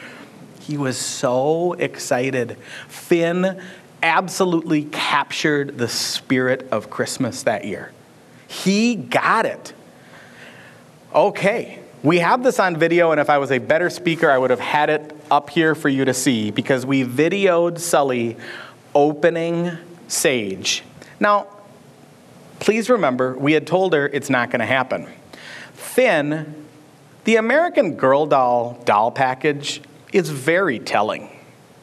He 0.59 0.75
was 0.75 0.97
so 0.97 1.73
excited. 1.73 2.57
Finn 2.87 3.61
absolutely 4.01 4.85
captured 4.85 5.77
the 5.77 5.87
spirit 5.87 6.67
of 6.71 6.89
Christmas 6.89 7.43
that 7.43 7.65
year. 7.65 7.91
He 8.47 8.95
got 8.95 9.45
it. 9.45 9.75
Okay, 11.13 11.80
we 12.03 12.19
have 12.19 12.43
this 12.43 12.59
on 12.59 12.77
video, 12.77 13.11
and 13.11 13.19
if 13.19 13.29
I 13.29 13.37
was 13.37 13.51
a 13.51 13.59
better 13.59 13.89
speaker, 13.89 14.29
I 14.29 14.37
would 14.37 14.49
have 14.49 14.59
had 14.59 14.89
it 14.89 15.15
up 15.29 15.49
here 15.49 15.75
for 15.75 15.89
you 15.89 16.05
to 16.05 16.13
see 16.13 16.49
because 16.49 16.85
we 16.85 17.03
videoed 17.03 17.79
Sully 17.79 18.37
opening 18.95 19.71
Sage. 20.07 20.83
Now, 21.19 21.47
please 22.59 22.89
remember, 22.89 23.37
we 23.37 23.53
had 23.53 23.67
told 23.67 23.93
her 23.93 24.07
it's 24.07 24.29
not 24.29 24.49
going 24.49 24.61
to 24.61 24.65
happen. 24.65 25.07
Finn, 25.73 26.65
the 27.25 27.35
American 27.35 27.95
Girl 27.95 28.25
doll 28.25 28.81
doll 28.83 29.11
package 29.11 29.81
is 30.11 30.29
very 30.29 30.79
telling. 30.79 31.29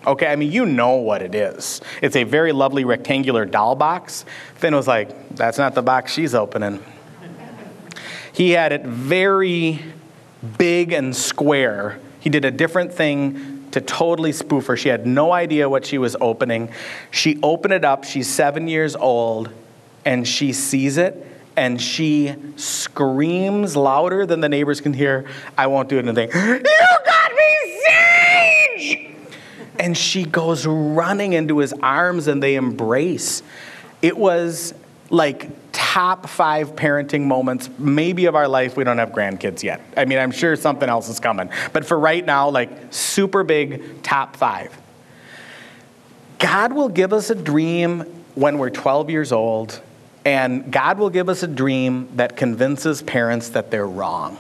Okay, 0.06 0.26
I 0.26 0.36
mean, 0.36 0.50
you 0.50 0.66
know 0.66 0.94
what 0.94 1.22
it 1.22 1.34
is. 1.34 1.80
It's 2.02 2.16
a 2.16 2.24
very 2.24 2.52
lovely 2.52 2.84
rectangular 2.84 3.44
doll 3.44 3.76
box. 3.76 4.24
Finn 4.54 4.74
was 4.74 4.88
like, 4.88 5.36
that's 5.36 5.58
not 5.58 5.74
the 5.74 5.82
box 5.82 6.12
she's 6.12 6.34
opening. 6.34 6.82
He 8.32 8.50
had 8.50 8.72
it 8.72 8.84
very 8.84 9.82
big 10.56 10.92
and 10.92 11.14
square. 11.14 11.98
He 12.20 12.30
did 12.30 12.44
a 12.44 12.50
different 12.50 12.92
thing 12.92 13.68
to 13.72 13.80
totally 13.80 14.32
spoof 14.32 14.66
her. 14.66 14.76
She 14.76 14.88
had 14.88 15.06
no 15.06 15.32
idea 15.32 15.68
what 15.68 15.84
she 15.84 15.98
was 15.98 16.16
opening. 16.20 16.70
She 17.10 17.38
opened 17.42 17.74
it 17.74 17.84
up. 17.84 18.04
She's 18.04 18.28
seven 18.28 18.68
years 18.68 18.96
old, 18.96 19.50
and 20.04 20.26
she 20.26 20.52
sees 20.52 20.96
it, 20.96 21.26
and 21.56 21.80
she 21.80 22.34
screams 22.56 23.76
louder 23.76 24.24
than 24.26 24.40
the 24.40 24.48
neighbors 24.48 24.80
can 24.80 24.94
hear. 24.94 25.26
I 25.56 25.66
won't 25.66 25.88
do 25.88 25.98
anything. 25.98 26.28
You 26.28 26.62
got 27.04 27.32
me, 27.32 27.80
Sage! 27.86 29.14
And 29.78 29.96
she 29.96 30.24
goes 30.24 30.66
running 30.66 31.34
into 31.34 31.58
his 31.58 31.72
arms, 31.82 32.26
and 32.26 32.42
they 32.42 32.54
embrace. 32.54 33.42
It 34.00 34.16
was 34.16 34.72
like 35.10 35.50
top 35.72 36.28
five 36.28 36.74
parenting 36.76 37.24
moments, 37.24 37.68
maybe 37.78 38.26
of 38.26 38.34
our 38.34 38.48
life. 38.48 38.76
We 38.76 38.84
don't 38.84 38.98
have 38.98 39.10
grandkids 39.10 39.62
yet. 39.62 39.80
I 39.96 40.04
mean, 40.04 40.18
I'm 40.18 40.30
sure 40.30 40.56
something 40.56 40.88
else 40.88 41.08
is 41.08 41.20
coming. 41.20 41.50
But 41.72 41.84
for 41.84 41.98
right 41.98 42.24
now, 42.24 42.50
like 42.50 42.70
super 42.90 43.44
big 43.44 44.02
top 44.02 44.36
five. 44.36 44.76
God 46.38 46.72
will 46.72 46.88
give 46.88 47.12
us 47.12 47.30
a 47.30 47.34
dream 47.34 48.00
when 48.34 48.58
we're 48.58 48.70
12 48.70 49.10
years 49.10 49.32
old, 49.32 49.80
and 50.24 50.72
God 50.72 50.98
will 50.98 51.10
give 51.10 51.28
us 51.28 51.42
a 51.42 51.48
dream 51.48 52.08
that 52.16 52.36
convinces 52.36 53.02
parents 53.02 53.50
that 53.50 53.70
they're 53.70 53.86
wrong. 53.86 54.38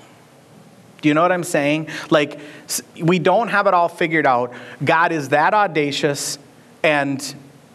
Do 1.00 1.08
you 1.08 1.14
know 1.14 1.22
what 1.22 1.32
I'm 1.32 1.44
saying? 1.44 1.88
Like, 2.10 2.40
we 3.00 3.18
don't 3.18 3.48
have 3.48 3.66
it 3.66 3.74
all 3.74 3.88
figured 3.88 4.26
out. 4.26 4.52
God 4.84 5.12
is 5.12 5.30
that 5.30 5.54
audacious. 5.54 6.38
And 6.82 7.34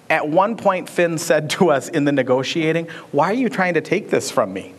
at 0.10 0.28
one 0.28 0.58
point, 0.58 0.90
Finn 0.90 1.18
said 1.18 1.50
to 1.52 1.70
us 1.70 1.90
in 1.90 2.06
the 2.06 2.12
negotiating, 2.12 2.88
Why 3.12 3.32
are 3.32 3.36
you 3.36 3.50
trying 3.50 3.76
to 3.76 3.82
take 3.82 4.10
this 4.10 4.30
from 4.30 4.54
me? 4.54 4.74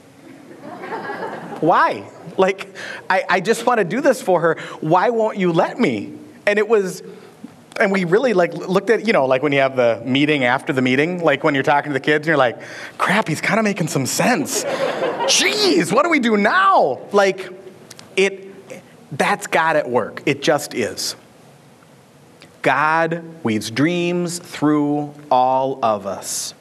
Why? 1.61 2.11
Like, 2.37 2.69
I, 3.09 3.25
I 3.29 3.41
just 3.41 3.65
want 3.65 3.79
to 3.79 3.85
do 3.85 4.01
this 4.01 4.21
for 4.21 4.41
her. 4.41 4.57
Why 4.81 5.11
won't 5.11 5.39
you 5.39 5.53
let 5.53 5.79
me? 5.79 6.13
And 6.47 6.59
it 6.59 6.69
was, 6.69 7.03
and 7.81 7.91
we 7.91 8.05
really 8.05 8.35
like 8.35 8.53
looked 8.53 8.91
at, 8.91 9.07
you 9.07 9.13
know, 9.13 9.27
like 9.27 9.43
when 9.43 9.53
you 9.53 9.61
have 9.61 9.77
the 9.77 10.03
meeting 10.05 10.45
after 10.45 10.73
the 10.73 10.83
meeting, 10.83 11.23
like 11.23 11.43
when 11.43 11.55
you're 11.55 11.63
talking 11.63 11.91
to 11.91 11.95
the 11.95 12.05
kids 12.05 12.23
and 12.23 12.27
you're 12.29 12.37
like, 12.37 12.61
crap, 12.99 13.29
he's 13.29 13.41
kind 13.41 13.59
of 13.59 13.65
making 13.65 13.89
some 13.89 14.07
sense. 14.07 14.65
Jeez, 14.65 15.93
what 15.93 16.03
do 16.03 16.11
we 16.11 16.19
do 16.19 16.37
now? 16.37 17.01
Like, 17.13 17.51
it, 18.17 18.53
that's 19.17 19.47
God 19.47 19.77
at 19.77 19.89
work. 19.89 20.23
It 20.27 20.43
just 20.43 20.75
is. 20.75 21.17
God 22.65 23.23
weaves 23.45 23.71
dreams 23.71 24.39
through 24.39 25.15
all 25.31 25.79
of 25.85 26.07
us. 26.07 26.55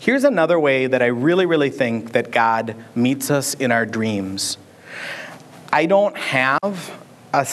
Here's 0.00 0.24
another 0.24 0.58
way 0.58 0.88
that 0.88 1.00
I 1.00 1.06
really, 1.06 1.46
really 1.46 1.70
think 1.70 2.12
that 2.12 2.32
God 2.32 2.74
meets 2.94 3.30
us 3.30 3.54
in 3.54 3.70
our 3.70 3.86
dreams. 3.86 4.58
I 5.72 5.86
don't 5.86 6.16
have 6.16 6.98
a, 7.32 7.46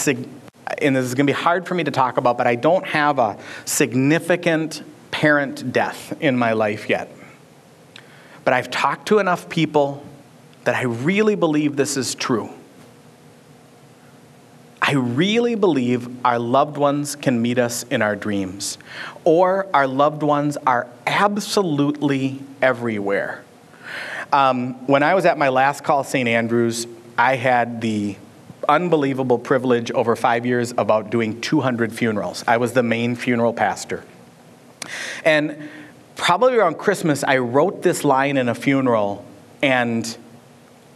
and 0.81 0.95
this 0.95 1.05
is 1.05 1.13
going 1.13 1.27
to 1.27 1.31
be 1.33 1.39
hard 1.39 1.67
for 1.67 1.75
me 1.75 1.83
to 1.83 1.91
talk 1.91 2.17
about, 2.17 2.39
but 2.39 2.47
I 2.47 2.55
don't 2.55 2.87
have 2.87 3.19
a 3.19 3.37
significant 3.65 4.81
parent 5.11 5.71
death 5.71 6.17
in 6.21 6.37
my 6.37 6.53
life 6.53 6.89
yet. 6.89 7.15
But 8.43 8.55
I've 8.55 8.71
talked 8.71 9.09
to 9.09 9.19
enough 9.19 9.47
people 9.47 10.03
that 10.63 10.73
I 10.75 10.83
really 10.83 11.35
believe 11.35 11.75
this 11.75 11.97
is 11.97 12.15
true. 12.15 12.49
I 14.93 14.95
really 14.95 15.55
believe 15.55 16.07
our 16.23 16.37
loved 16.37 16.77
ones 16.77 17.15
can 17.15 17.41
meet 17.41 17.57
us 17.57 17.81
in 17.81 18.03
our 18.03 18.15
dreams, 18.15 18.77
or 19.23 19.65
our 19.73 19.87
loved 19.87 20.21
ones 20.21 20.55
are 20.67 20.87
absolutely 21.07 22.39
everywhere. 22.61 23.43
Um, 24.31 24.75
when 24.85 25.01
I 25.01 25.15
was 25.15 25.25
at 25.25 25.39
my 25.39 25.49
last 25.49 25.83
call, 25.83 26.03
St. 26.03 26.29
Andrews, 26.29 26.85
I 27.17 27.37
had 27.37 27.81
the 27.81 28.17
unbelievable 28.69 29.39
privilege 29.39 29.89
over 29.89 30.15
five 30.15 30.45
years 30.45 30.75
about 30.77 31.09
doing 31.09 31.41
200 31.41 31.91
funerals. 31.91 32.43
I 32.47 32.57
was 32.57 32.73
the 32.73 32.83
main 32.83 33.15
funeral 33.15 33.51
pastor. 33.51 34.03
And 35.25 35.69
probably 36.15 36.53
around 36.53 36.77
Christmas, 36.77 37.23
I 37.23 37.39
wrote 37.39 37.81
this 37.81 38.03
line 38.03 38.37
in 38.37 38.47
a 38.47 38.53
funeral, 38.53 39.25
and 39.63 40.15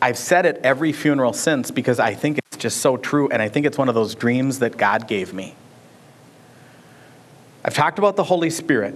I've 0.03 0.19
said 0.19 0.45
it 0.45 0.61
every 0.63 0.93
funeral 0.93 1.33
since 1.33 1.71
because 1.71 1.99
I 1.99 2.13
think 2.13 2.37
just 2.57 2.77
so 2.77 2.97
true, 2.97 3.29
and 3.29 3.41
I 3.41 3.49
think 3.49 3.65
it's 3.65 3.77
one 3.77 3.89
of 3.89 3.95
those 3.95 4.15
dreams 4.15 4.59
that 4.59 4.77
God 4.77 5.07
gave 5.07 5.33
me. 5.33 5.55
I've 7.63 7.73
talked 7.73 7.99
about 7.99 8.15
the 8.15 8.23
Holy 8.23 8.49
Spirit. 8.49 8.95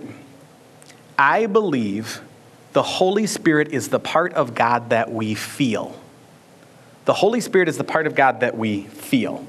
I 1.18 1.46
believe 1.46 2.22
the 2.74 2.84
Holy 2.84 3.28
Spirit 3.28 3.74
is 3.74 3.90
the 3.90 4.00
part 4.00 4.34
of 4.34 4.56
God 4.56 4.92
that 4.92 5.12
we 5.12 5.36
feel. 5.36 6.00
The 7.06 7.14
Holy 7.14 7.42
Spirit 7.42 7.68
is 7.68 7.78
the 7.78 7.84
part 7.84 8.08
of 8.08 8.16
God 8.16 8.40
that 8.40 8.58
we 8.58 8.84
feel. 8.84 9.46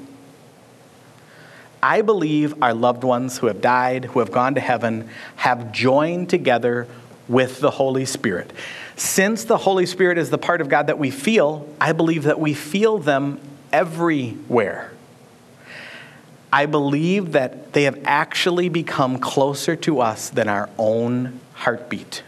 I 1.81 2.01
believe 2.01 2.61
our 2.61 2.73
loved 2.73 3.03
ones 3.03 3.37
who 3.37 3.47
have 3.47 3.61
died, 3.61 4.05
who 4.05 4.19
have 4.19 4.31
gone 4.31 4.55
to 4.55 4.61
heaven, 4.61 5.09
have 5.37 5.71
joined 5.71 6.29
together 6.29 6.87
with 7.27 7.59
the 7.59 7.71
Holy 7.71 8.05
Spirit. 8.05 8.51
Since 8.95 9.45
the 9.45 9.57
Holy 9.57 9.85
Spirit 9.85 10.17
is 10.17 10.29
the 10.29 10.37
part 10.37 10.61
of 10.61 10.69
God 10.69 10.87
that 10.87 10.99
we 10.99 11.11
feel, 11.11 11.67
I 11.79 11.91
believe 11.93 12.23
that 12.23 12.39
we 12.39 12.53
feel 12.53 12.97
them 12.99 13.39
everywhere. 13.73 14.93
I 16.53 16.67
believe 16.67 17.31
that 17.31 17.73
they 17.73 17.83
have 17.83 17.99
actually 18.05 18.69
become 18.69 19.17
closer 19.17 19.75
to 19.77 19.99
us 19.99 20.29
than 20.29 20.47
our 20.47 20.69
own 20.77 21.39
heartbeat. 21.53 22.23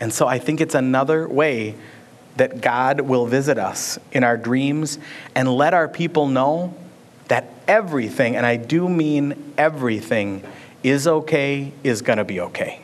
And 0.00 0.12
so 0.12 0.26
I 0.26 0.38
think 0.38 0.60
it's 0.60 0.74
another 0.74 1.28
way 1.28 1.74
that 2.36 2.60
God 2.60 3.02
will 3.02 3.26
visit 3.26 3.58
us 3.58 3.98
in 4.12 4.24
our 4.24 4.36
dreams 4.36 4.98
and 5.34 5.54
let 5.54 5.74
our 5.74 5.88
people 5.88 6.26
know 6.26 6.74
that 7.26 7.52
everything, 7.66 8.34
and 8.36 8.46
I 8.46 8.56
do 8.56 8.88
mean 8.88 9.52
everything, 9.58 10.42
is 10.82 11.06
okay, 11.06 11.72
is 11.84 12.00
going 12.00 12.18
to 12.18 12.24
be 12.24 12.40
okay. 12.40 12.80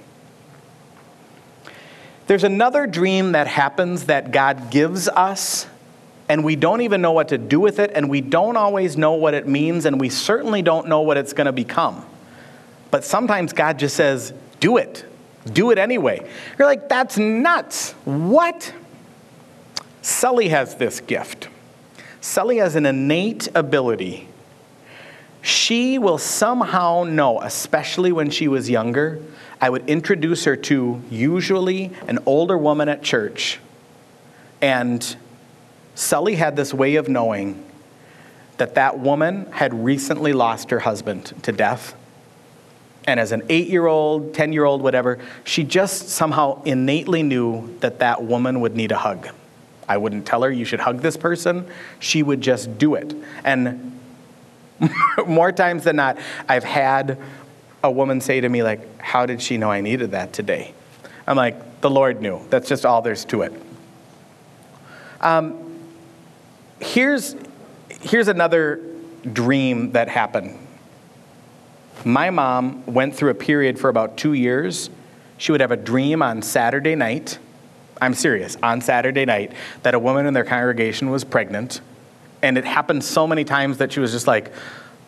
There's 2.27 2.45
another 2.45 2.87
dream 2.87 3.33
that 3.33 3.47
happens 3.47 4.07
that 4.07 4.33
God 4.33 4.71
gives 4.71 5.09
us, 5.09 5.67
and 6.29 6.45
we 6.45 6.57
don't 6.57 6.81
even 6.81 7.03
know 7.03 7.13
what 7.13 7.29
to 7.29 7.39
do 7.39 7.61
with 7.61 7.79
it, 7.79 7.93
and 7.95 8.09
we 8.09 8.21
don't 8.21 8.57
always 8.57 8.97
know 8.97 9.13
what 9.13 9.35
it 9.35 9.47
means, 9.47 9.85
and 9.85 10.01
we 10.01 10.09
certainly 10.09 10.63
don't 10.63 10.89
know 10.89 11.03
what 11.03 11.17
it's 11.17 11.33
going 11.33 11.47
to 11.47 11.53
become. 11.53 12.05
But 12.91 13.05
sometimes 13.05 13.53
God 13.53 13.79
just 13.79 13.97
says, 13.97 14.33
Do 14.61 14.77
it. 14.79 15.05
Do 15.53 15.71
it 15.71 15.79
anyway. 15.79 16.29
You're 16.59 16.69
like, 16.69 16.89
That's 16.89 17.19
nuts. 17.19 17.93
What? 18.05 18.73
Sully 20.01 20.49
has 20.49 20.77
this 20.77 21.01
gift. 21.01 21.49
Sully 22.21 22.59
has 22.59 22.77
an 22.77 22.87
innate 22.87 23.49
ability. 23.55 24.29
She 25.43 25.99
will 25.99 26.17
somehow 26.17 27.05
know, 27.05 27.41
especially 27.43 28.13
when 28.13 28.31
she 28.31 28.49
was 28.49 28.71
younger, 28.71 29.21
I 29.61 29.69
would 29.69 29.89
introduce 29.89 30.45
her 30.45 30.57
to 30.57 31.03
usually 31.11 31.91
an 32.09 32.19
older 32.25 32.57
woman 32.57 32.89
at 32.89 33.03
church. 33.03 33.61
And 34.63 35.17
Sully 35.95 36.35
had 36.35 36.57
this 36.57 36.75
way 36.75 36.97
of 36.97 37.09
knowing 37.09 37.65
that 38.57 38.75
that 38.77 38.99
woman 38.99 39.51
had 39.53 39.75
recently 39.85 40.33
lost 40.33 40.71
her 40.71 40.81
husband 40.81 41.33
to 41.43 41.53
death. 41.53 41.95
And 43.07 43.21
as 43.21 43.33
an 43.33 43.43
eight 43.49 43.69
year 43.69 43.87
old, 43.87 44.35
10 44.35 44.53
year 44.53 44.65
old, 44.65 44.83
whatever, 44.83 45.19
she 45.45 45.65
just 45.65 46.09
somehow 46.09 46.63
innately 46.65 47.23
knew 47.23 47.77
that 47.81 47.99
that 47.99 48.23
woman 48.23 48.61
would 48.61 48.75
need 48.75 48.93
a 48.93 48.99
hug. 48.99 49.29
I 49.89 49.99
wouldn't 49.99 50.27
tell 50.27 50.43
her 50.43 50.51
you 50.51 50.65
should 50.65 50.81
hug 50.81 51.01
this 51.01 51.17
person. 51.17 51.67
She 51.99 52.23
would 52.23 52.41
just 52.41 52.79
do 52.79 52.95
it. 52.95 53.15
And 53.45 53.99
more 55.27 55.53
times 55.53 55.85
than 55.85 55.97
not, 55.97 56.19
I've 56.49 56.65
had 56.65 57.19
a 57.83 57.91
woman 57.91 58.21
say 58.21 58.41
to 58.41 58.49
me, 58.49 58.63
like, 58.63 59.01
How 59.01 59.27
did 59.27 59.43
she 59.43 59.59
know 59.59 59.71
I 59.71 59.83
needed 59.83 60.13
that 60.13 60.33
today? 60.33 60.73
I'm 61.27 61.37
like, 61.37 61.83
The 61.83 61.91
Lord 61.91 62.23
knew. 62.23 62.41
That's 62.49 62.69
just 62.69 62.87
all 62.87 63.03
there's 63.03 63.25
to 63.27 63.43
it. 63.43 63.53
Um, 65.21 65.64
here's, 66.85 67.35
here's 67.89 68.29
another 68.29 68.81
dream 69.33 69.93
that 69.93 70.09
happened. 70.09 70.59
My 72.05 72.31
mom 72.31 72.85
went 72.87 73.15
through 73.15 73.31
a 73.31 73.35
period 73.35 73.79
for 73.79 73.89
about 73.89 74.17
two 74.17 74.35
years. 74.35 74.91
She 75.39 75.53
would 75.53 75.61
have 75.61 75.73
a 75.73 75.77
dream 75.77 76.23
on 76.23 76.43
Saturday 76.43 76.95
night. 76.95 77.39
I'm 78.01 78.15
serious, 78.15 78.57
on 78.63 78.81
Saturday 78.81 79.25
night, 79.25 79.53
that 79.83 79.95
a 79.95 79.99
woman 79.99 80.27
in 80.27 80.35
their 80.35 80.45
congregation 80.45 81.11
was 81.11 81.25
pregnant. 81.25 81.81
And 82.43 82.59
it 82.59 82.65
happened 82.65 83.03
so 83.03 83.27
many 83.27 83.45
times 83.45 83.79
that 83.79 83.93
she 83.93 84.01
was 84.01 84.13
just 84.13 84.27
like, 84.27 84.53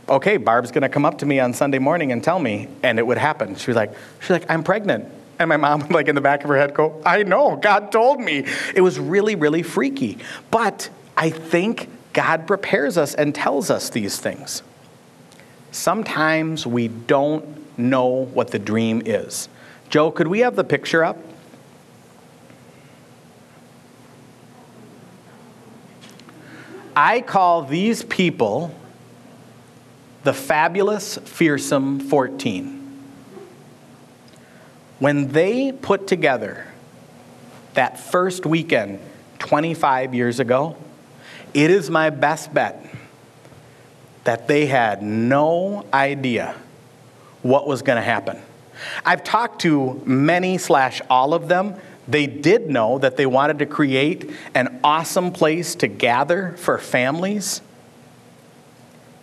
okay, 0.08 0.36
Barb's 0.36 0.70
to 0.70 0.88
come 0.88 1.04
up 1.04 1.18
to 1.18 1.26
me 1.26 1.40
on 1.40 1.52
Sunday 1.52 1.78
morning 1.78 2.12
and 2.12 2.22
tell 2.22 2.38
me, 2.38 2.68
and 2.82 2.98
it 2.98 3.06
would 3.06 3.18
happen. 3.18 3.56
She 3.56 3.70
was 3.70 3.76
like, 3.76 3.92
she's 4.20 4.30
like, 4.30 4.48
I'm 4.48 4.62
pregnant. 4.62 5.12
And 5.38 5.48
my 5.48 5.58
mom, 5.58 5.80
like 5.90 6.08
in 6.08 6.14
the 6.14 6.20
back 6.20 6.44
of 6.44 6.48
her 6.48 6.56
head, 6.56 6.72
go, 6.72 7.02
I 7.04 7.24
know, 7.24 7.56
God 7.56 7.92
told 7.92 8.20
me. 8.20 8.46
It 8.74 8.80
was 8.80 8.98
really, 8.98 9.34
really 9.34 9.62
freaky. 9.62 10.18
But 10.50 10.88
I 11.16 11.31
think 11.31 11.88
God 12.12 12.46
prepares 12.46 12.98
us 12.98 13.14
and 13.14 13.35
tells 13.35 13.70
us 13.70 13.90
these 13.90 14.18
things. 14.18 14.62
Sometimes 15.70 16.66
we 16.66 16.88
don't 16.88 17.79
know 17.79 18.07
what 18.07 18.50
the 18.50 18.59
dream 18.59 19.02
is. 19.05 19.48
Joe, 19.88 20.11
could 20.11 20.26
we 20.26 20.40
have 20.40 20.57
the 20.57 20.64
picture 20.64 21.05
up? 21.05 21.18
I 26.94 27.20
call 27.20 27.62
these 27.62 28.02
people 28.02 28.74
the 30.24 30.33
fabulous, 30.33 31.18
fearsome 31.18 32.00
14. 32.00 32.83
When 34.98 35.29
they 35.29 35.72
put 35.72 36.07
together 36.07 36.66
that 37.74 38.00
first 38.00 38.46
weekend 38.46 38.98
25 39.38 40.14
years 40.14 40.40
ago, 40.40 40.74
it 41.57 41.71
is 41.71 41.90
my 41.90 42.11
best 42.11 42.53
bet 42.55 42.85
that 44.25 44.47
they 44.47 44.66
had 44.66 45.03
no 45.03 45.87
idea 45.92 46.55
what 47.42 47.66
was 47.66 47.83
going 47.83 47.97
to 47.97 48.03
happen. 48.03 48.38
I've 49.05 49.25
talked 49.25 49.62
to 49.62 50.01
many 50.05 50.59
slash 50.59 51.01
all 51.09 51.33
of 51.33 51.49
them. 51.49 51.75
They 52.07 52.27
did 52.27 52.69
know 52.69 52.99
that 52.99 53.16
they 53.16 53.25
wanted 53.25 53.59
to 53.61 53.66
create 53.66 54.31
an 54.55 54.81
awesome 54.85 55.33
place 55.33 55.75
to 55.77 55.88
gather 55.88 56.53
for 56.59 56.77
families 56.77 57.62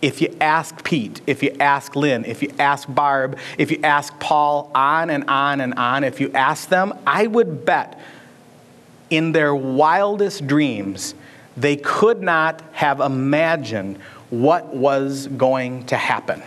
if 0.04 0.20
you 0.20 0.36
ask 0.38 0.84
Pete, 0.84 1.22
if 1.26 1.42
you 1.42 1.56
ask 1.58 1.96
Lynn, 1.96 2.26
if 2.26 2.42
you 2.42 2.52
ask 2.58 2.86
Barb, 2.92 3.38
if 3.56 3.70
you 3.70 3.80
ask 3.82 4.12
Paul, 4.20 4.70
on 4.74 5.08
and 5.08 5.24
on 5.30 5.62
and 5.62 5.72
on, 5.74 6.04
if 6.04 6.20
you 6.20 6.30
ask 6.32 6.68
them, 6.68 6.92
I 7.06 7.26
would 7.26 7.64
bet 7.64 7.98
in 9.08 9.32
their 9.32 9.54
wildest 9.54 10.46
dreams, 10.46 11.14
they 11.56 11.76
could 11.76 12.22
not 12.22 12.62
have 12.72 13.00
imagined 13.00 13.98
what 14.30 14.74
was 14.74 15.26
going 15.28 15.86
to 15.86 15.96
happen. 15.96 16.42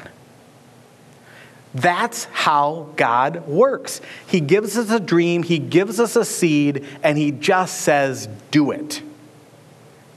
That's 1.73 2.25
how 2.25 2.89
God 2.95 3.47
works. 3.47 4.01
He 4.25 4.39
gives 4.39 4.77
us 4.77 4.89
a 4.89 4.99
dream, 4.99 5.43
He 5.43 5.59
gives 5.59 5.99
us 5.99 6.15
a 6.15 6.25
seed, 6.25 6.85
and 7.03 7.17
He 7.17 7.31
just 7.31 7.81
says, 7.81 8.27
Do 8.51 8.71
it. 8.71 9.01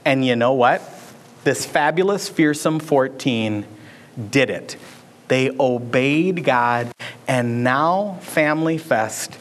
And 0.05 0.25
you 0.25 0.37
know 0.37 0.55
what? 0.55 0.83
This 1.45 1.67
fabulous, 1.67 2.29
fearsome 2.29 2.81
14 2.81 3.67
did 4.31 4.51
it. 4.51 4.77
They 5.29 5.51
obeyed 5.61 6.45
God, 6.45 6.93
and 7.29 7.63
now 7.63 8.19
Family 8.23 8.79
Fest 8.79 9.39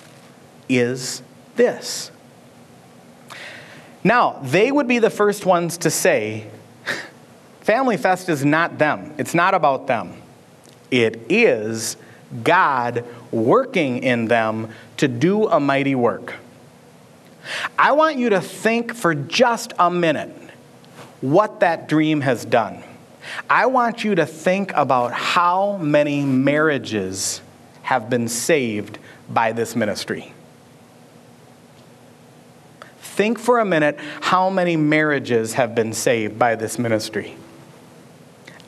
is 0.68 1.22
this. 1.56 2.12
Now, 4.04 4.40
they 4.44 4.72
would 4.72 4.88
be 4.88 5.00
the 5.00 5.10
first 5.10 5.46
ones 5.46 5.78
to 5.80 5.90
say, 5.90 6.48
Family 7.62 7.98
Fest 7.98 8.30
is 8.30 8.44
not 8.46 8.78
them. 8.78 9.14
It's 9.18 9.34
not 9.34 9.54
about 9.54 9.88
them. 9.88 10.22
It 10.90 11.22
is 11.30 11.98
God 12.44 13.06
working 13.32 14.02
in 14.04 14.26
them 14.26 14.70
to 14.98 15.08
do 15.08 15.48
a 15.48 15.60
mighty 15.60 15.96
work. 15.96 16.36
I 17.78 17.92
want 17.92 18.18
you 18.18 18.30
to 18.30 18.42
think 18.42 18.94
for 18.94 19.14
just 19.14 19.74
a 19.78 19.90
minute 19.90 20.36
what 21.22 21.60
that 21.60 21.88
dream 21.90 22.22
has 22.22 22.46
done. 22.46 22.84
I 23.50 23.68
want 23.68 24.04
you 24.04 24.16
to 24.16 24.26
think 24.26 24.72
about 24.74 25.12
how 25.12 25.78
many 25.78 26.24
marriages 26.24 27.42
have 27.84 28.10
been 28.10 28.28
saved 28.28 28.98
by 29.30 29.52
this 29.52 29.76
ministry. 29.76 30.34
Think 33.20 33.38
for 33.38 33.60
a 33.60 33.66
minute 33.66 34.00
how 34.22 34.50
many 34.50 34.78
marriages 34.78 35.56
have 35.56 35.76
been 35.76 35.92
saved 35.92 36.40
by 36.40 36.56
this 36.56 36.80
ministry. 36.80 37.36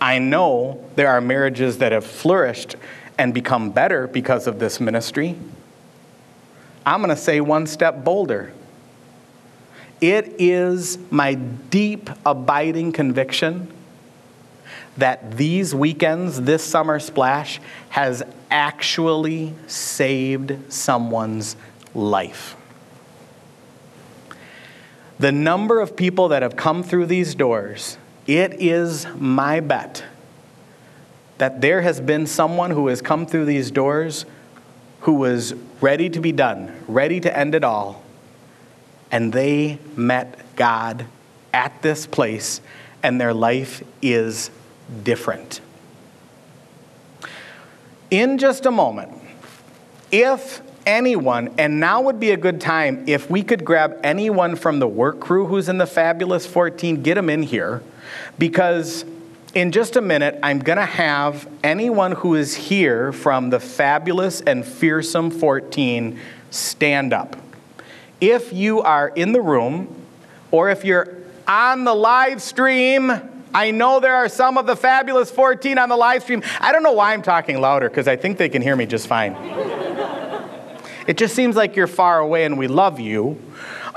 I 0.01 0.19
know 0.19 0.83
there 0.97 1.07
are 1.07 1.21
marriages 1.21 1.77
that 1.77 1.93
have 1.93 2.05
flourished 2.05 2.75
and 3.17 3.33
become 3.33 3.69
better 3.69 4.07
because 4.07 4.47
of 4.47 4.59
this 4.59 4.81
ministry. 4.81 5.37
I'm 6.85 6.99
going 6.99 7.15
to 7.15 7.15
say 7.15 7.39
one 7.39 7.65
step 7.65 8.03
bolder. 8.03 8.51
It 10.01 10.35
is 10.37 10.97
my 11.09 11.35
deep, 11.35 12.09
abiding 12.25 12.91
conviction 12.91 13.71
that 14.97 15.37
these 15.37 15.73
weekends, 15.73 16.41
this 16.41 16.61
summer 16.61 16.99
splash, 16.99 17.61
has 17.87 18.21
actually 18.49 19.53
saved 19.67 20.73
someone's 20.73 21.55
life. 21.95 22.57
The 25.21 25.31
number 25.31 25.79
of 25.79 25.95
people 25.95 26.29
that 26.29 26.41
have 26.41 26.55
come 26.55 26.81
through 26.81 27.05
these 27.05 27.35
doors, 27.35 27.99
it 28.25 28.59
is 28.59 29.05
my 29.19 29.59
bet 29.59 30.03
that 31.37 31.61
there 31.61 31.81
has 31.81 32.01
been 32.01 32.25
someone 32.25 32.71
who 32.71 32.87
has 32.87 33.03
come 33.03 33.27
through 33.27 33.45
these 33.45 33.69
doors 33.69 34.25
who 35.01 35.13
was 35.13 35.53
ready 35.79 36.09
to 36.09 36.19
be 36.19 36.31
done, 36.31 36.75
ready 36.87 37.19
to 37.19 37.37
end 37.37 37.53
it 37.53 37.63
all, 37.63 38.01
and 39.11 39.31
they 39.31 39.77
met 39.95 40.39
God 40.55 41.05
at 41.53 41.83
this 41.83 42.07
place, 42.07 42.59
and 43.03 43.21
their 43.21 43.35
life 43.35 43.83
is 44.01 44.49
different. 45.03 45.61
In 48.09 48.39
just 48.39 48.65
a 48.65 48.71
moment, 48.71 49.11
if 50.11 50.63
anyone, 50.85 51.53
and 51.57 51.79
now 51.79 52.01
would 52.01 52.19
be 52.19 52.31
a 52.31 52.37
good 52.37 52.61
time 52.61 53.03
if 53.07 53.29
we 53.29 53.43
could 53.43 53.63
grab 53.65 53.99
anyone 54.03 54.55
from 54.55 54.79
the 54.79 54.87
work 54.87 55.19
crew 55.19 55.45
who's 55.45 55.69
in 55.69 55.77
the 55.77 55.87
Fabulous 55.87 56.45
14, 56.45 57.01
get 57.01 57.15
them 57.15 57.29
in 57.29 57.43
here, 57.43 57.81
because 58.37 59.05
in 59.53 59.71
just 59.71 59.95
a 59.95 60.01
minute, 60.01 60.39
I'm 60.41 60.59
going 60.59 60.77
to 60.77 60.85
have 60.85 61.47
anyone 61.63 62.13
who 62.13 62.35
is 62.35 62.55
here 62.55 63.11
from 63.11 63.49
the 63.49 63.59
Fabulous 63.59 64.41
and 64.41 64.65
Fearsome 64.65 65.31
14 65.31 66.19
stand 66.51 67.13
up. 67.13 67.35
If 68.19 68.53
you 68.53 68.81
are 68.81 69.09
in 69.09 69.33
the 69.33 69.41
room, 69.41 69.93
or 70.51 70.69
if 70.69 70.85
you're 70.85 71.17
on 71.47 71.83
the 71.83 71.93
live 71.93 72.41
stream, 72.41 73.11
I 73.53 73.71
know 73.71 73.99
there 73.99 74.15
are 74.15 74.29
some 74.29 74.57
of 74.57 74.67
the 74.67 74.75
Fabulous 74.75 75.29
14 75.31 75.77
on 75.77 75.89
the 75.89 75.97
live 75.97 76.23
stream. 76.23 76.43
I 76.59 76.71
don't 76.71 76.83
know 76.83 76.93
why 76.93 77.13
I'm 77.13 77.21
talking 77.21 77.59
louder 77.59 77.89
because 77.89 78.07
I 78.07 78.15
think 78.15 78.37
they 78.37 78.49
can 78.49 78.61
hear 78.61 78.75
me 78.75 78.85
just 78.85 79.07
fine. 79.07 79.35
It 81.07 81.17
just 81.17 81.35
seems 81.35 81.55
like 81.55 81.75
you're 81.75 81.87
far 81.87 82.19
away 82.19 82.45
and 82.45 82.57
we 82.57 82.67
love 82.67 82.99
you. 82.99 83.41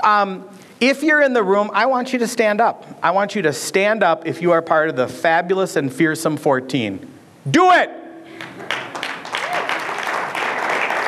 Um, 0.03 0.49
if 0.81 1.03
you're 1.03 1.21
in 1.21 1.33
the 1.33 1.43
room, 1.43 1.69
I 1.73 1.85
want 1.85 2.13
you 2.13 2.19
to 2.19 2.27
stand 2.27 2.59
up. 2.59 2.85
I 3.01 3.11
want 3.11 3.35
you 3.35 3.41
to 3.43 3.53
stand 3.53 4.03
up 4.03 4.27
if 4.27 4.41
you 4.41 4.51
are 4.51 4.61
part 4.61 4.89
of 4.89 4.95
the 4.95 5.07
fabulous 5.07 5.75
and 5.75 5.93
fearsome 5.93 6.37
14. 6.37 7.11
Do 7.49 7.71
it! 7.71 7.89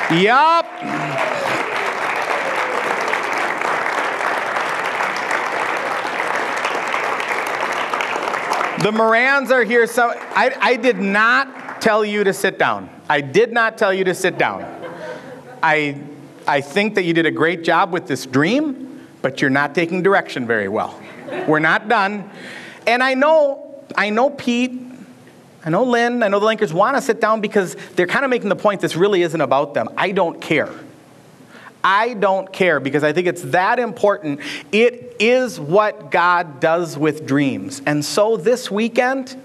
Yup. 0.10 0.66
The 8.82 8.92
Morans 8.92 9.52
are 9.52 9.64
here. 9.64 9.86
So 9.86 10.14
I, 10.16 10.56
I 10.62 10.76
did 10.78 11.00
not 11.00 11.82
tell 11.82 12.06
you 12.06 12.24
to 12.24 12.32
sit 12.32 12.58
down. 12.58 12.90
I 13.10 13.22
did 13.22 13.52
not 13.52 13.78
tell 13.78 13.94
you 13.94 14.06
to 14.06 14.14
sit 14.14 14.38
down. 14.38 14.77
I, 15.62 16.00
I 16.48 16.62
think 16.62 16.96
that 16.96 17.04
you 17.04 17.14
did 17.14 17.26
a 17.26 17.32
great 17.32 17.64
job 17.64 17.92
with 17.92 18.08
this 18.08 18.26
dream, 18.26 19.08
but 19.22 19.42
you're 19.42 19.50
not 19.50 19.76
taking 19.76 20.04
direction 20.04 20.48
very 20.48 20.68
well. 20.68 21.00
We're 21.48 21.60
not 21.60 21.90
done. 21.90 22.30
And 22.86 23.04
I 23.04 23.14
know, 23.14 23.84
I 23.96 24.10
know 24.10 24.30
Pete, 24.30 24.82
I 25.66 25.70
know 25.70 25.84
Lynn, 25.84 26.24
I 26.24 26.30
know 26.30 26.40
the 26.40 26.46
Linkers 26.46 26.72
want 26.72 26.96
to 26.96 27.02
sit 27.02 27.20
down 27.20 27.42
because 27.42 27.76
they're 27.96 28.08
kind 28.08 28.24
of 28.24 28.32
making 28.32 28.50
the 28.50 28.56
point 28.56 28.80
this 28.80 28.96
really 28.96 29.22
isn't 29.22 29.42
about 29.42 29.74
them. 29.74 29.90
I 29.98 30.12
don't 30.12 30.40
care. 30.42 30.72
I 31.84 32.14
don't 32.14 32.52
care 32.52 32.80
because 32.80 33.04
I 33.04 33.14
think 33.14 33.28
it's 33.28 33.42
that 33.44 33.80
important. 33.80 34.40
It 34.72 35.18
is 35.20 35.60
what 35.60 36.12
God 36.12 36.60
does 36.60 36.98
with 36.98 37.26
dreams. 37.26 37.82
And 37.86 38.04
so 38.04 38.38
this 38.38 38.72
weekend, 38.72 39.36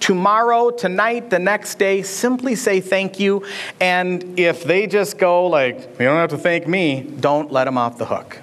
tomorrow, 0.00 0.70
tonight, 0.70 1.30
the 1.30 1.38
next 1.38 1.78
day, 1.78 2.02
simply 2.02 2.54
say 2.54 2.80
thank 2.80 3.18
you. 3.18 3.44
And 3.80 4.38
if 4.38 4.64
they 4.64 4.86
just 4.86 5.18
go 5.18 5.46
like, 5.46 5.76
you 5.76 6.06
don't 6.06 6.16
have 6.16 6.30
to 6.30 6.38
thank 6.38 6.66
me, 6.66 7.02
don't 7.20 7.50
let 7.50 7.64
them 7.64 7.78
off 7.78 7.98
the 7.98 8.06
hook. 8.06 8.38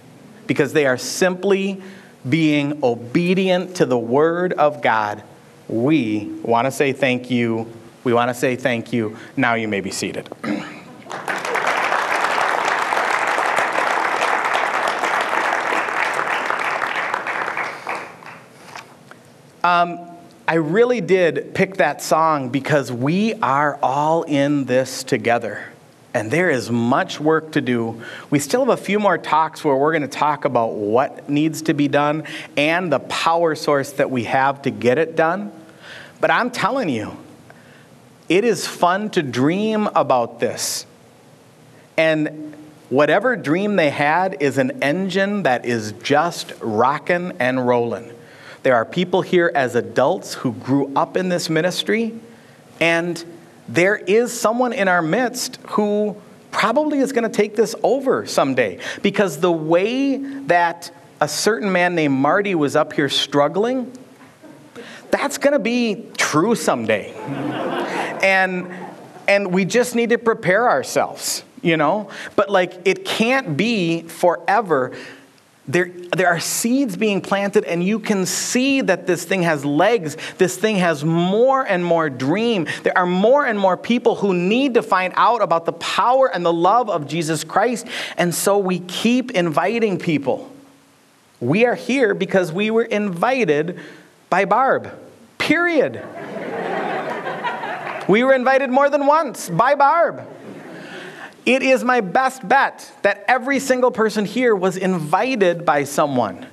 Because 0.47 0.73
they 0.73 0.85
are 0.85 0.97
simply 0.97 1.81
being 2.27 2.83
obedient 2.83 3.75
to 3.77 3.85
the 3.85 3.97
word 3.97 4.53
of 4.53 4.81
God. 4.81 5.23
We 5.67 6.25
want 6.41 6.65
to 6.65 6.71
say 6.71 6.93
thank 6.93 7.29
you. 7.31 7.71
We 8.03 8.13
want 8.13 8.29
to 8.29 8.33
say 8.33 8.55
thank 8.55 8.91
you. 8.93 9.17
Now 9.37 9.53
you 9.55 9.67
may 9.67 9.81
be 9.81 9.91
seated. 9.91 10.29
um, 19.63 20.12
I 20.45 20.55
really 20.55 20.99
did 20.99 21.53
pick 21.53 21.77
that 21.77 22.01
song 22.01 22.49
because 22.49 22.91
we 22.91 23.33
are 23.35 23.79
all 23.81 24.23
in 24.23 24.65
this 24.65 25.03
together. 25.03 25.69
And 26.13 26.29
there 26.29 26.49
is 26.49 26.69
much 26.69 27.19
work 27.19 27.53
to 27.53 27.61
do. 27.61 28.01
We 28.29 28.39
still 28.39 28.65
have 28.65 28.69
a 28.69 28.81
few 28.81 28.99
more 28.99 29.17
talks 29.17 29.63
where 29.63 29.75
we're 29.75 29.93
going 29.93 30.03
to 30.03 30.07
talk 30.07 30.43
about 30.43 30.73
what 30.73 31.29
needs 31.29 31.61
to 31.63 31.73
be 31.73 31.87
done 31.87 32.25
and 32.57 32.91
the 32.91 32.99
power 32.99 33.55
source 33.55 33.93
that 33.93 34.11
we 34.11 34.25
have 34.25 34.61
to 34.63 34.69
get 34.69 34.97
it 34.97 35.15
done. 35.15 35.51
But 36.19 36.29
I'm 36.29 36.51
telling 36.51 36.89
you, 36.89 37.17
it 38.27 38.43
is 38.43 38.67
fun 38.67 39.11
to 39.11 39.23
dream 39.23 39.87
about 39.95 40.41
this. 40.41 40.85
And 41.97 42.53
whatever 42.89 43.37
dream 43.37 43.77
they 43.77 43.89
had 43.89 44.37
is 44.41 44.57
an 44.57 44.83
engine 44.83 45.43
that 45.43 45.65
is 45.65 45.93
just 46.03 46.53
rocking 46.59 47.31
and 47.39 47.65
rolling. 47.65 48.11
There 48.63 48.75
are 48.75 48.85
people 48.85 49.21
here 49.21 49.51
as 49.53 49.75
adults 49.75 50.33
who 50.33 50.53
grew 50.53 50.91
up 50.95 51.17
in 51.17 51.27
this 51.27 51.49
ministry, 51.49 52.17
and 52.79 53.23
there 53.67 53.97
is 53.97 54.37
someone 54.37 54.71
in 54.71 54.87
our 54.87 55.01
midst 55.01 55.57
who 55.67 56.15
probably 56.51 56.99
is 56.99 57.11
going 57.11 57.29
to 57.29 57.29
take 57.29 57.57
this 57.57 57.75
over 57.83 58.25
someday. 58.25 58.79
Because 59.01 59.39
the 59.39 59.51
way 59.51 60.15
that 60.45 60.91
a 61.19 61.27
certain 61.27 61.71
man 61.71 61.93
named 61.93 62.13
Marty 62.13 62.55
was 62.55 62.77
up 62.77 62.93
here 62.93 63.09
struggling, 63.09 63.91
that's 65.11 65.37
going 65.37 65.53
to 65.53 65.59
be 65.59 66.07
true 66.17 66.55
someday. 66.55 67.13
and 68.23 68.73
and 69.27 69.53
we 69.53 69.63
just 69.63 69.95
need 69.95 70.09
to 70.09 70.17
prepare 70.17 70.69
ourselves, 70.69 71.43
you 71.61 71.77
know? 71.77 72.09
But 72.35 72.49
like 72.49 72.81
it 72.85 73.05
can't 73.05 73.55
be 73.55 74.03
forever 74.03 74.91
there, 75.65 75.89
there 76.15 76.27
are 76.27 76.41
seeds 76.41 76.97
being 76.97 77.21
planted, 77.21 77.63
and 77.63 77.81
you 77.81 77.99
can 77.99 78.25
see 78.25 78.81
that 78.81 79.07
this 79.07 79.23
thing 79.23 79.43
has 79.43 79.63
legs. 79.63 80.17
This 80.37 80.57
thing 80.57 80.75
has 80.77 81.05
more 81.05 81.63
and 81.63 81.85
more 81.85 82.09
dream. 82.09 82.67
There 82.83 82.97
are 82.97 83.05
more 83.05 83.45
and 83.45 83.57
more 83.57 83.77
people 83.77 84.15
who 84.15 84.33
need 84.33 84.73
to 84.73 84.83
find 84.83 85.13
out 85.15 85.41
about 85.41 85.65
the 85.65 85.71
power 85.73 86.29
and 86.33 86.45
the 86.45 86.51
love 86.51 86.89
of 86.89 87.07
Jesus 87.07 87.45
Christ. 87.45 87.87
And 88.17 88.35
so 88.35 88.57
we 88.57 88.79
keep 88.79 89.31
inviting 89.31 89.97
people. 89.97 90.51
We 91.39 91.65
are 91.65 91.75
here 91.75 92.13
because 92.13 92.51
we 92.51 92.69
were 92.69 92.83
invited 92.83 93.79
by 94.29 94.43
Barb. 94.43 94.91
Period. 95.37 96.03
we 98.09 98.23
were 98.25 98.33
invited 98.33 98.69
more 98.69 98.89
than 98.89 99.05
once 99.05 99.49
by 99.49 99.75
Barb. 99.75 100.27
It 101.45 101.61
is 101.61 101.83
my 101.83 102.01
best 102.01 102.47
bet 102.47 102.91
that 103.01 103.25
every 103.27 103.59
single 103.59 103.91
person 103.91 104.25
here 104.25 104.55
was 104.55 104.77
invited 104.77 105.65
by 105.65 105.83
someone. 105.83 106.47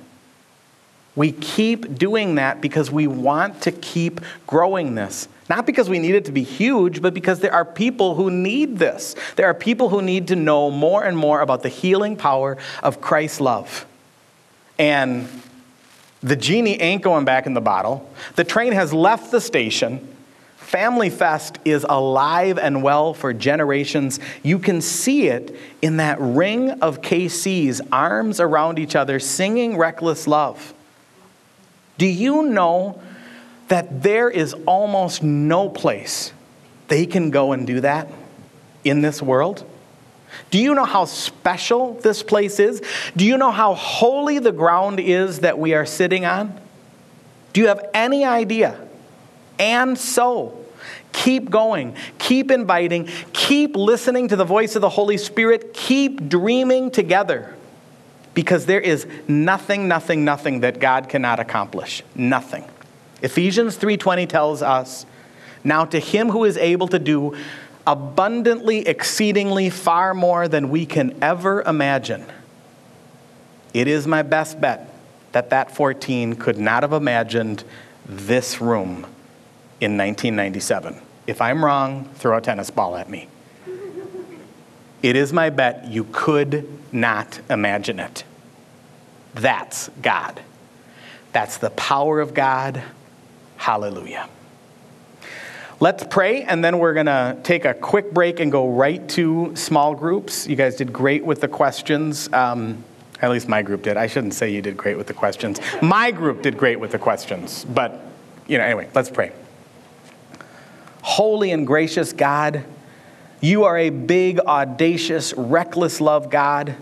We 1.15 1.31
keep 1.31 1.95
doing 1.95 2.35
that 2.35 2.61
because 2.61 2.89
we 2.89 3.07
want 3.07 3.61
to 3.63 3.71
keep 3.71 4.21
growing 4.47 4.95
this. 4.95 5.27
Not 5.49 5.65
because 5.65 5.89
we 5.89 5.99
need 5.99 6.15
it 6.15 6.25
to 6.25 6.31
be 6.31 6.43
huge, 6.43 7.01
but 7.01 7.13
because 7.13 7.41
there 7.41 7.53
are 7.53 7.65
people 7.65 8.15
who 8.15 8.31
need 8.31 8.77
this. 8.77 9.15
There 9.35 9.45
are 9.45 9.53
people 9.53 9.89
who 9.89 10.01
need 10.01 10.29
to 10.29 10.35
know 10.35 10.71
more 10.71 11.03
and 11.03 11.17
more 11.17 11.41
about 11.41 11.63
the 11.63 11.69
healing 11.69 12.15
power 12.15 12.57
of 12.81 13.01
Christ's 13.01 13.41
love. 13.41 13.85
And 14.79 15.27
the 16.23 16.37
genie 16.37 16.79
ain't 16.79 17.01
going 17.01 17.25
back 17.25 17.45
in 17.45 17.53
the 17.53 17.61
bottle. 17.61 18.09
The 18.35 18.43
train 18.45 18.71
has 18.71 18.93
left 18.93 19.31
the 19.31 19.41
station. 19.41 20.10
Family 20.71 21.09
Fest 21.09 21.59
is 21.65 21.85
alive 21.89 22.57
and 22.57 22.81
well 22.81 23.13
for 23.13 23.33
generations. 23.33 24.21
You 24.41 24.57
can 24.57 24.79
see 24.79 25.27
it 25.27 25.53
in 25.81 25.97
that 25.97 26.17
ring 26.21 26.71
of 26.79 27.01
KCs, 27.01 27.85
arms 27.91 28.39
around 28.39 28.79
each 28.79 28.95
other, 28.95 29.19
singing 29.19 29.77
reckless 29.77 30.27
love. 30.27 30.73
Do 31.97 32.05
you 32.05 32.43
know 32.43 33.01
that 33.67 34.01
there 34.01 34.29
is 34.29 34.53
almost 34.65 35.21
no 35.21 35.67
place 35.67 36.31
they 36.87 37.05
can 37.05 37.31
go 37.31 37.51
and 37.51 37.67
do 37.67 37.81
that 37.81 38.07
in 38.85 39.01
this 39.01 39.21
world? 39.21 39.65
Do 40.51 40.57
you 40.57 40.73
know 40.73 40.85
how 40.85 41.03
special 41.03 41.95
this 41.95 42.23
place 42.23 42.61
is? 42.61 42.81
Do 43.17 43.25
you 43.25 43.37
know 43.37 43.51
how 43.51 43.73
holy 43.73 44.39
the 44.39 44.53
ground 44.53 45.01
is 45.01 45.41
that 45.41 45.59
we 45.59 45.73
are 45.73 45.85
sitting 45.85 46.23
on? 46.23 46.57
Do 47.51 47.59
you 47.59 47.67
have 47.67 47.89
any 47.93 48.23
idea? 48.23 48.79
And 49.59 49.97
so, 49.97 50.60
keep 51.13 51.49
going, 51.49 51.95
keep 52.17 52.51
inviting, 52.51 53.09
keep 53.33 53.75
listening 53.75 54.27
to 54.29 54.35
the 54.35 54.45
voice 54.45 54.75
of 54.75 54.81
the 54.81 54.89
Holy 54.89 55.17
Spirit, 55.17 55.73
keep 55.73 56.29
dreaming 56.29 56.91
together. 56.91 57.55
Because 58.33 58.65
there 58.65 58.79
is 58.79 59.05
nothing 59.27 59.87
nothing 59.87 60.23
nothing 60.23 60.61
that 60.61 60.79
God 60.79 61.09
cannot 61.09 61.39
accomplish. 61.39 62.01
Nothing. 62.15 62.63
Ephesians 63.21 63.75
3:20 63.77 64.25
tells 64.25 64.61
us 64.61 65.05
now 65.63 65.85
to 65.85 65.99
him 65.99 66.29
who 66.29 66.45
is 66.45 66.57
able 66.57 66.87
to 66.87 66.99
do 66.99 67.35
abundantly 67.85 68.87
exceedingly 68.87 69.69
far 69.69 70.13
more 70.13 70.47
than 70.47 70.69
we 70.69 70.85
can 70.85 71.17
ever 71.21 71.61
imagine 71.63 72.23
it 73.73 73.87
is 73.87 74.07
my 74.07 74.21
best 74.21 74.59
bet 74.59 74.93
that 75.31 75.49
that 75.49 75.75
14 75.75 76.35
could 76.35 76.57
not 76.57 76.83
have 76.83 76.93
imagined 76.93 77.63
this 78.05 78.59
room 78.59 79.05
in 79.81 79.97
1997 79.97 81.01
if 81.27 81.41
i'm 81.41 81.65
wrong 81.65 82.05
throw 82.15 82.37
a 82.37 82.41
tennis 82.41 82.69
ball 82.69 82.95
at 82.95 83.09
me 83.09 83.27
it 85.01 85.15
is 85.15 85.33
my 85.33 85.49
bet 85.49 85.87
you 85.87 86.05
could 86.11 86.67
not 86.91 87.39
imagine 87.49 87.99
it. 87.99 88.23
That's 89.33 89.89
God. 90.01 90.41
That's 91.31 91.57
the 91.57 91.71
power 91.71 92.19
of 92.19 92.33
God. 92.33 92.83
Hallelujah. 93.57 94.27
Let's 95.79 96.03
pray, 96.03 96.43
and 96.43 96.63
then 96.63 96.77
we're 96.77 96.93
going 96.93 97.07
to 97.07 97.39
take 97.41 97.65
a 97.65 97.73
quick 97.73 98.11
break 98.11 98.39
and 98.39 98.51
go 98.51 98.69
right 98.69 99.07
to 99.09 99.55
small 99.55 99.95
groups. 99.95 100.47
You 100.47 100.55
guys 100.55 100.75
did 100.75 100.93
great 100.93 101.25
with 101.25 101.41
the 101.41 101.47
questions. 101.47 102.31
Um, 102.31 102.83
at 103.19 103.31
least 103.31 103.47
my 103.47 103.63
group 103.63 103.81
did. 103.81 103.97
I 103.97 104.05
shouldn't 104.05 104.35
say 104.35 104.51
you 104.51 104.61
did 104.61 104.77
great 104.77 104.97
with 104.97 105.07
the 105.07 105.13
questions. 105.13 105.59
My 105.81 106.11
group 106.11 106.43
did 106.43 106.57
great 106.57 106.79
with 106.79 106.91
the 106.91 106.99
questions. 106.99 107.65
But, 107.65 107.99
you 108.47 108.59
know, 108.59 108.63
anyway, 108.63 108.89
let's 108.93 109.09
pray. 109.09 109.31
Holy 111.01 111.51
and 111.51 111.65
gracious 111.65 112.13
God, 112.13 112.63
you 113.39 113.63
are 113.63 113.77
a 113.77 113.89
big, 113.89 114.39
audacious, 114.39 115.33
reckless 115.33 115.99
love 115.99 116.29
God. 116.29 116.75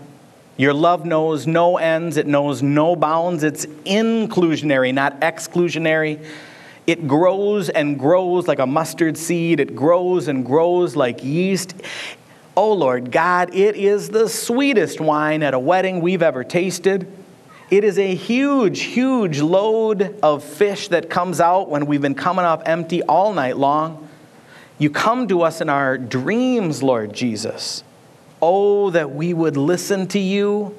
Your 0.58 0.74
love 0.74 1.06
knows 1.06 1.46
no 1.46 1.78
ends, 1.78 2.18
it 2.18 2.26
knows 2.26 2.62
no 2.62 2.94
bounds. 2.94 3.42
It's 3.42 3.64
inclusionary, 3.86 4.92
not 4.92 5.20
exclusionary. 5.20 6.22
It 6.86 7.08
grows 7.08 7.70
and 7.70 7.98
grows 7.98 8.46
like 8.46 8.58
a 8.58 8.66
mustard 8.66 9.16
seed, 9.16 9.58
it 9.58 9.74
grows 9.74 10.28
and 10.28 10.44
grows 10.44 10.96
like 10.96 11.24
yeast. 11.24 11.74
Oh 12.56 12.74
Lord 12.74 13.10
God, 13.10 13.54
it 13.54 13.76
is 13.76 14.10
the 14.10 14.28
sweetest 14.28 15.00
wine 15.00 15.42
at 15.42 15.54
a 15.54 15.58
wedding 15.58 16.02
we've 16.02 16.22
ever 16.22 16.44
tasted. 16.44 17.10
It 17.70 17.84
is 17.84 17.98
a 17.98 18.14
huge, 18.14 18.82
huge 18.82 19.40
load 19.40 20.18
of 20.22 20.44
fish 20.44 20.88
that 20.88 21.08
comes 21.08 21.40
out 21.40 21.70
when 21.70 21.86
we've 21.86 22.02
been 22.02 22.14
coming 22.14 22.44
up 22.44 22.64
empty 22.66 23.02
all 23.04 23.32
night 23.32 23.56
long. 23.56 24.08
You 24.80 24.88
come 24.88 25.28
to 25.28 25.42
us 25.42 25.60
in 25.60 25.68
our 25.68 25.98
dreams, 25.98 26.82
Lord 26.82 27.12
Jesus. 27.12 27.84
Oh, 28.40 28.88
that 28.90 29.10
we 29.10 29.34
would 29.34 29.58
listen 29.58 30.08
to 30.08 30.18
you. 30.18 30.74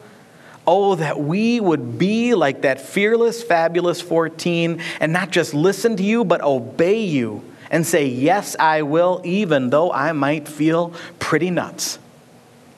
Oh, 0.65 0.95
that 0.95 1.19
we 1.19 1.59
would 1.59 1.99
be 1.99 2.33
like 2.33 2.63
that 2.63 2.81
fearless, 2.81 3.43
fabulous 3.43 4.01
14 4.01 4.81
and 4.99 5.13
not 5.13 5.29
just 5.29 5.53
listen 5.53 5.95
to 5.97 6.03
you, 6.03 6.25
but 6.25 6.41
obey 6.41 7.03
you 7.03 7.43
and 7.69 7.85
say, 7.85 8.07
Yes, 8.07 8.55
I 8.59 8.81
will, 8.81 9.21
even 9.23 9.69
though 9.69 9.91
I 9.91 10.13
might 10.13 10.47
feel 10.47 10.93
pretty 11.19 11.51
nuts. 11.51 11.99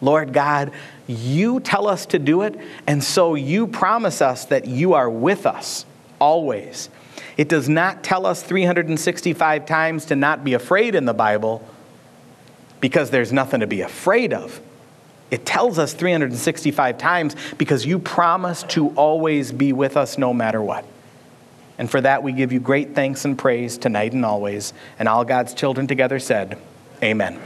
Lord 0.02 0.34
God, 0.34 0.72
you 1.08 1.62
tell 1.62 1.88
us 1.88 2.06
to 2.08 2.20
do 2.20 2.42
it, 2.42 2.60
and 2.86 3.02
so 3.02 3.36
you 3.36 3.68
promise 3.68 4.22
us 4.22 4.44
that 4.46 4.66
you 4.66 4.94
are 4.94 5.10
with 5.10 5.46
us 5.46 5.86
always. 6.20 6.90
It 7.38 7.50
does 7.50 7.68
not 7.68 8.04
tell 8.04 8.26
us 8.26 8.44
365 8.44 9.66
times 9.66 10.06
to 10.06 10.16
not 10.16 10.44
be 10.44 10.54
afraid 10.54 10.96
in 10.96 11.06
the 11.06 11.14
Bible 11.14 11.68
because 12.80 13.10
there's 13.10 13.32
nothing 13.32 13.62
to 13.62 13.68
be 13.68 13.82
afraid 13.82 14.34
of. 14.34 14.60
It 15.32 15.46
tells 15.46 15.80
us 15.80 15.94
365 15.94 16.98
times 16.98 17.36
because 17.58 17.86
you 17.86 17.98
promise 17.98 18.64
to 18.64 18.90
always 18.90 19.52
be 19.52 19.74
with 19.74 19.98
us 19.98 20.18
no 20.18 20.34
matter 20.34 20.62
what. 20.62 20.86
And 21.78 21.90
for 21.90 22.02
that, 22.02 22.22
we 22.22 22.34
give 22.34 22.52
you 22.52 22.60
great 22.60 22.94
thanks 22.94 23.26
and 23.26 23.38
praise 23.38 23.78
tonight 23.78 24.14
and 24.14 24.24
always. 24.24 24.74
And 25.00 25.08
all 25.08 25.26
God's 25.26 25.54
children 25.54 25.88
together 25.88 26.20
said, 26.20 26.60
Amen. 27.02 27.40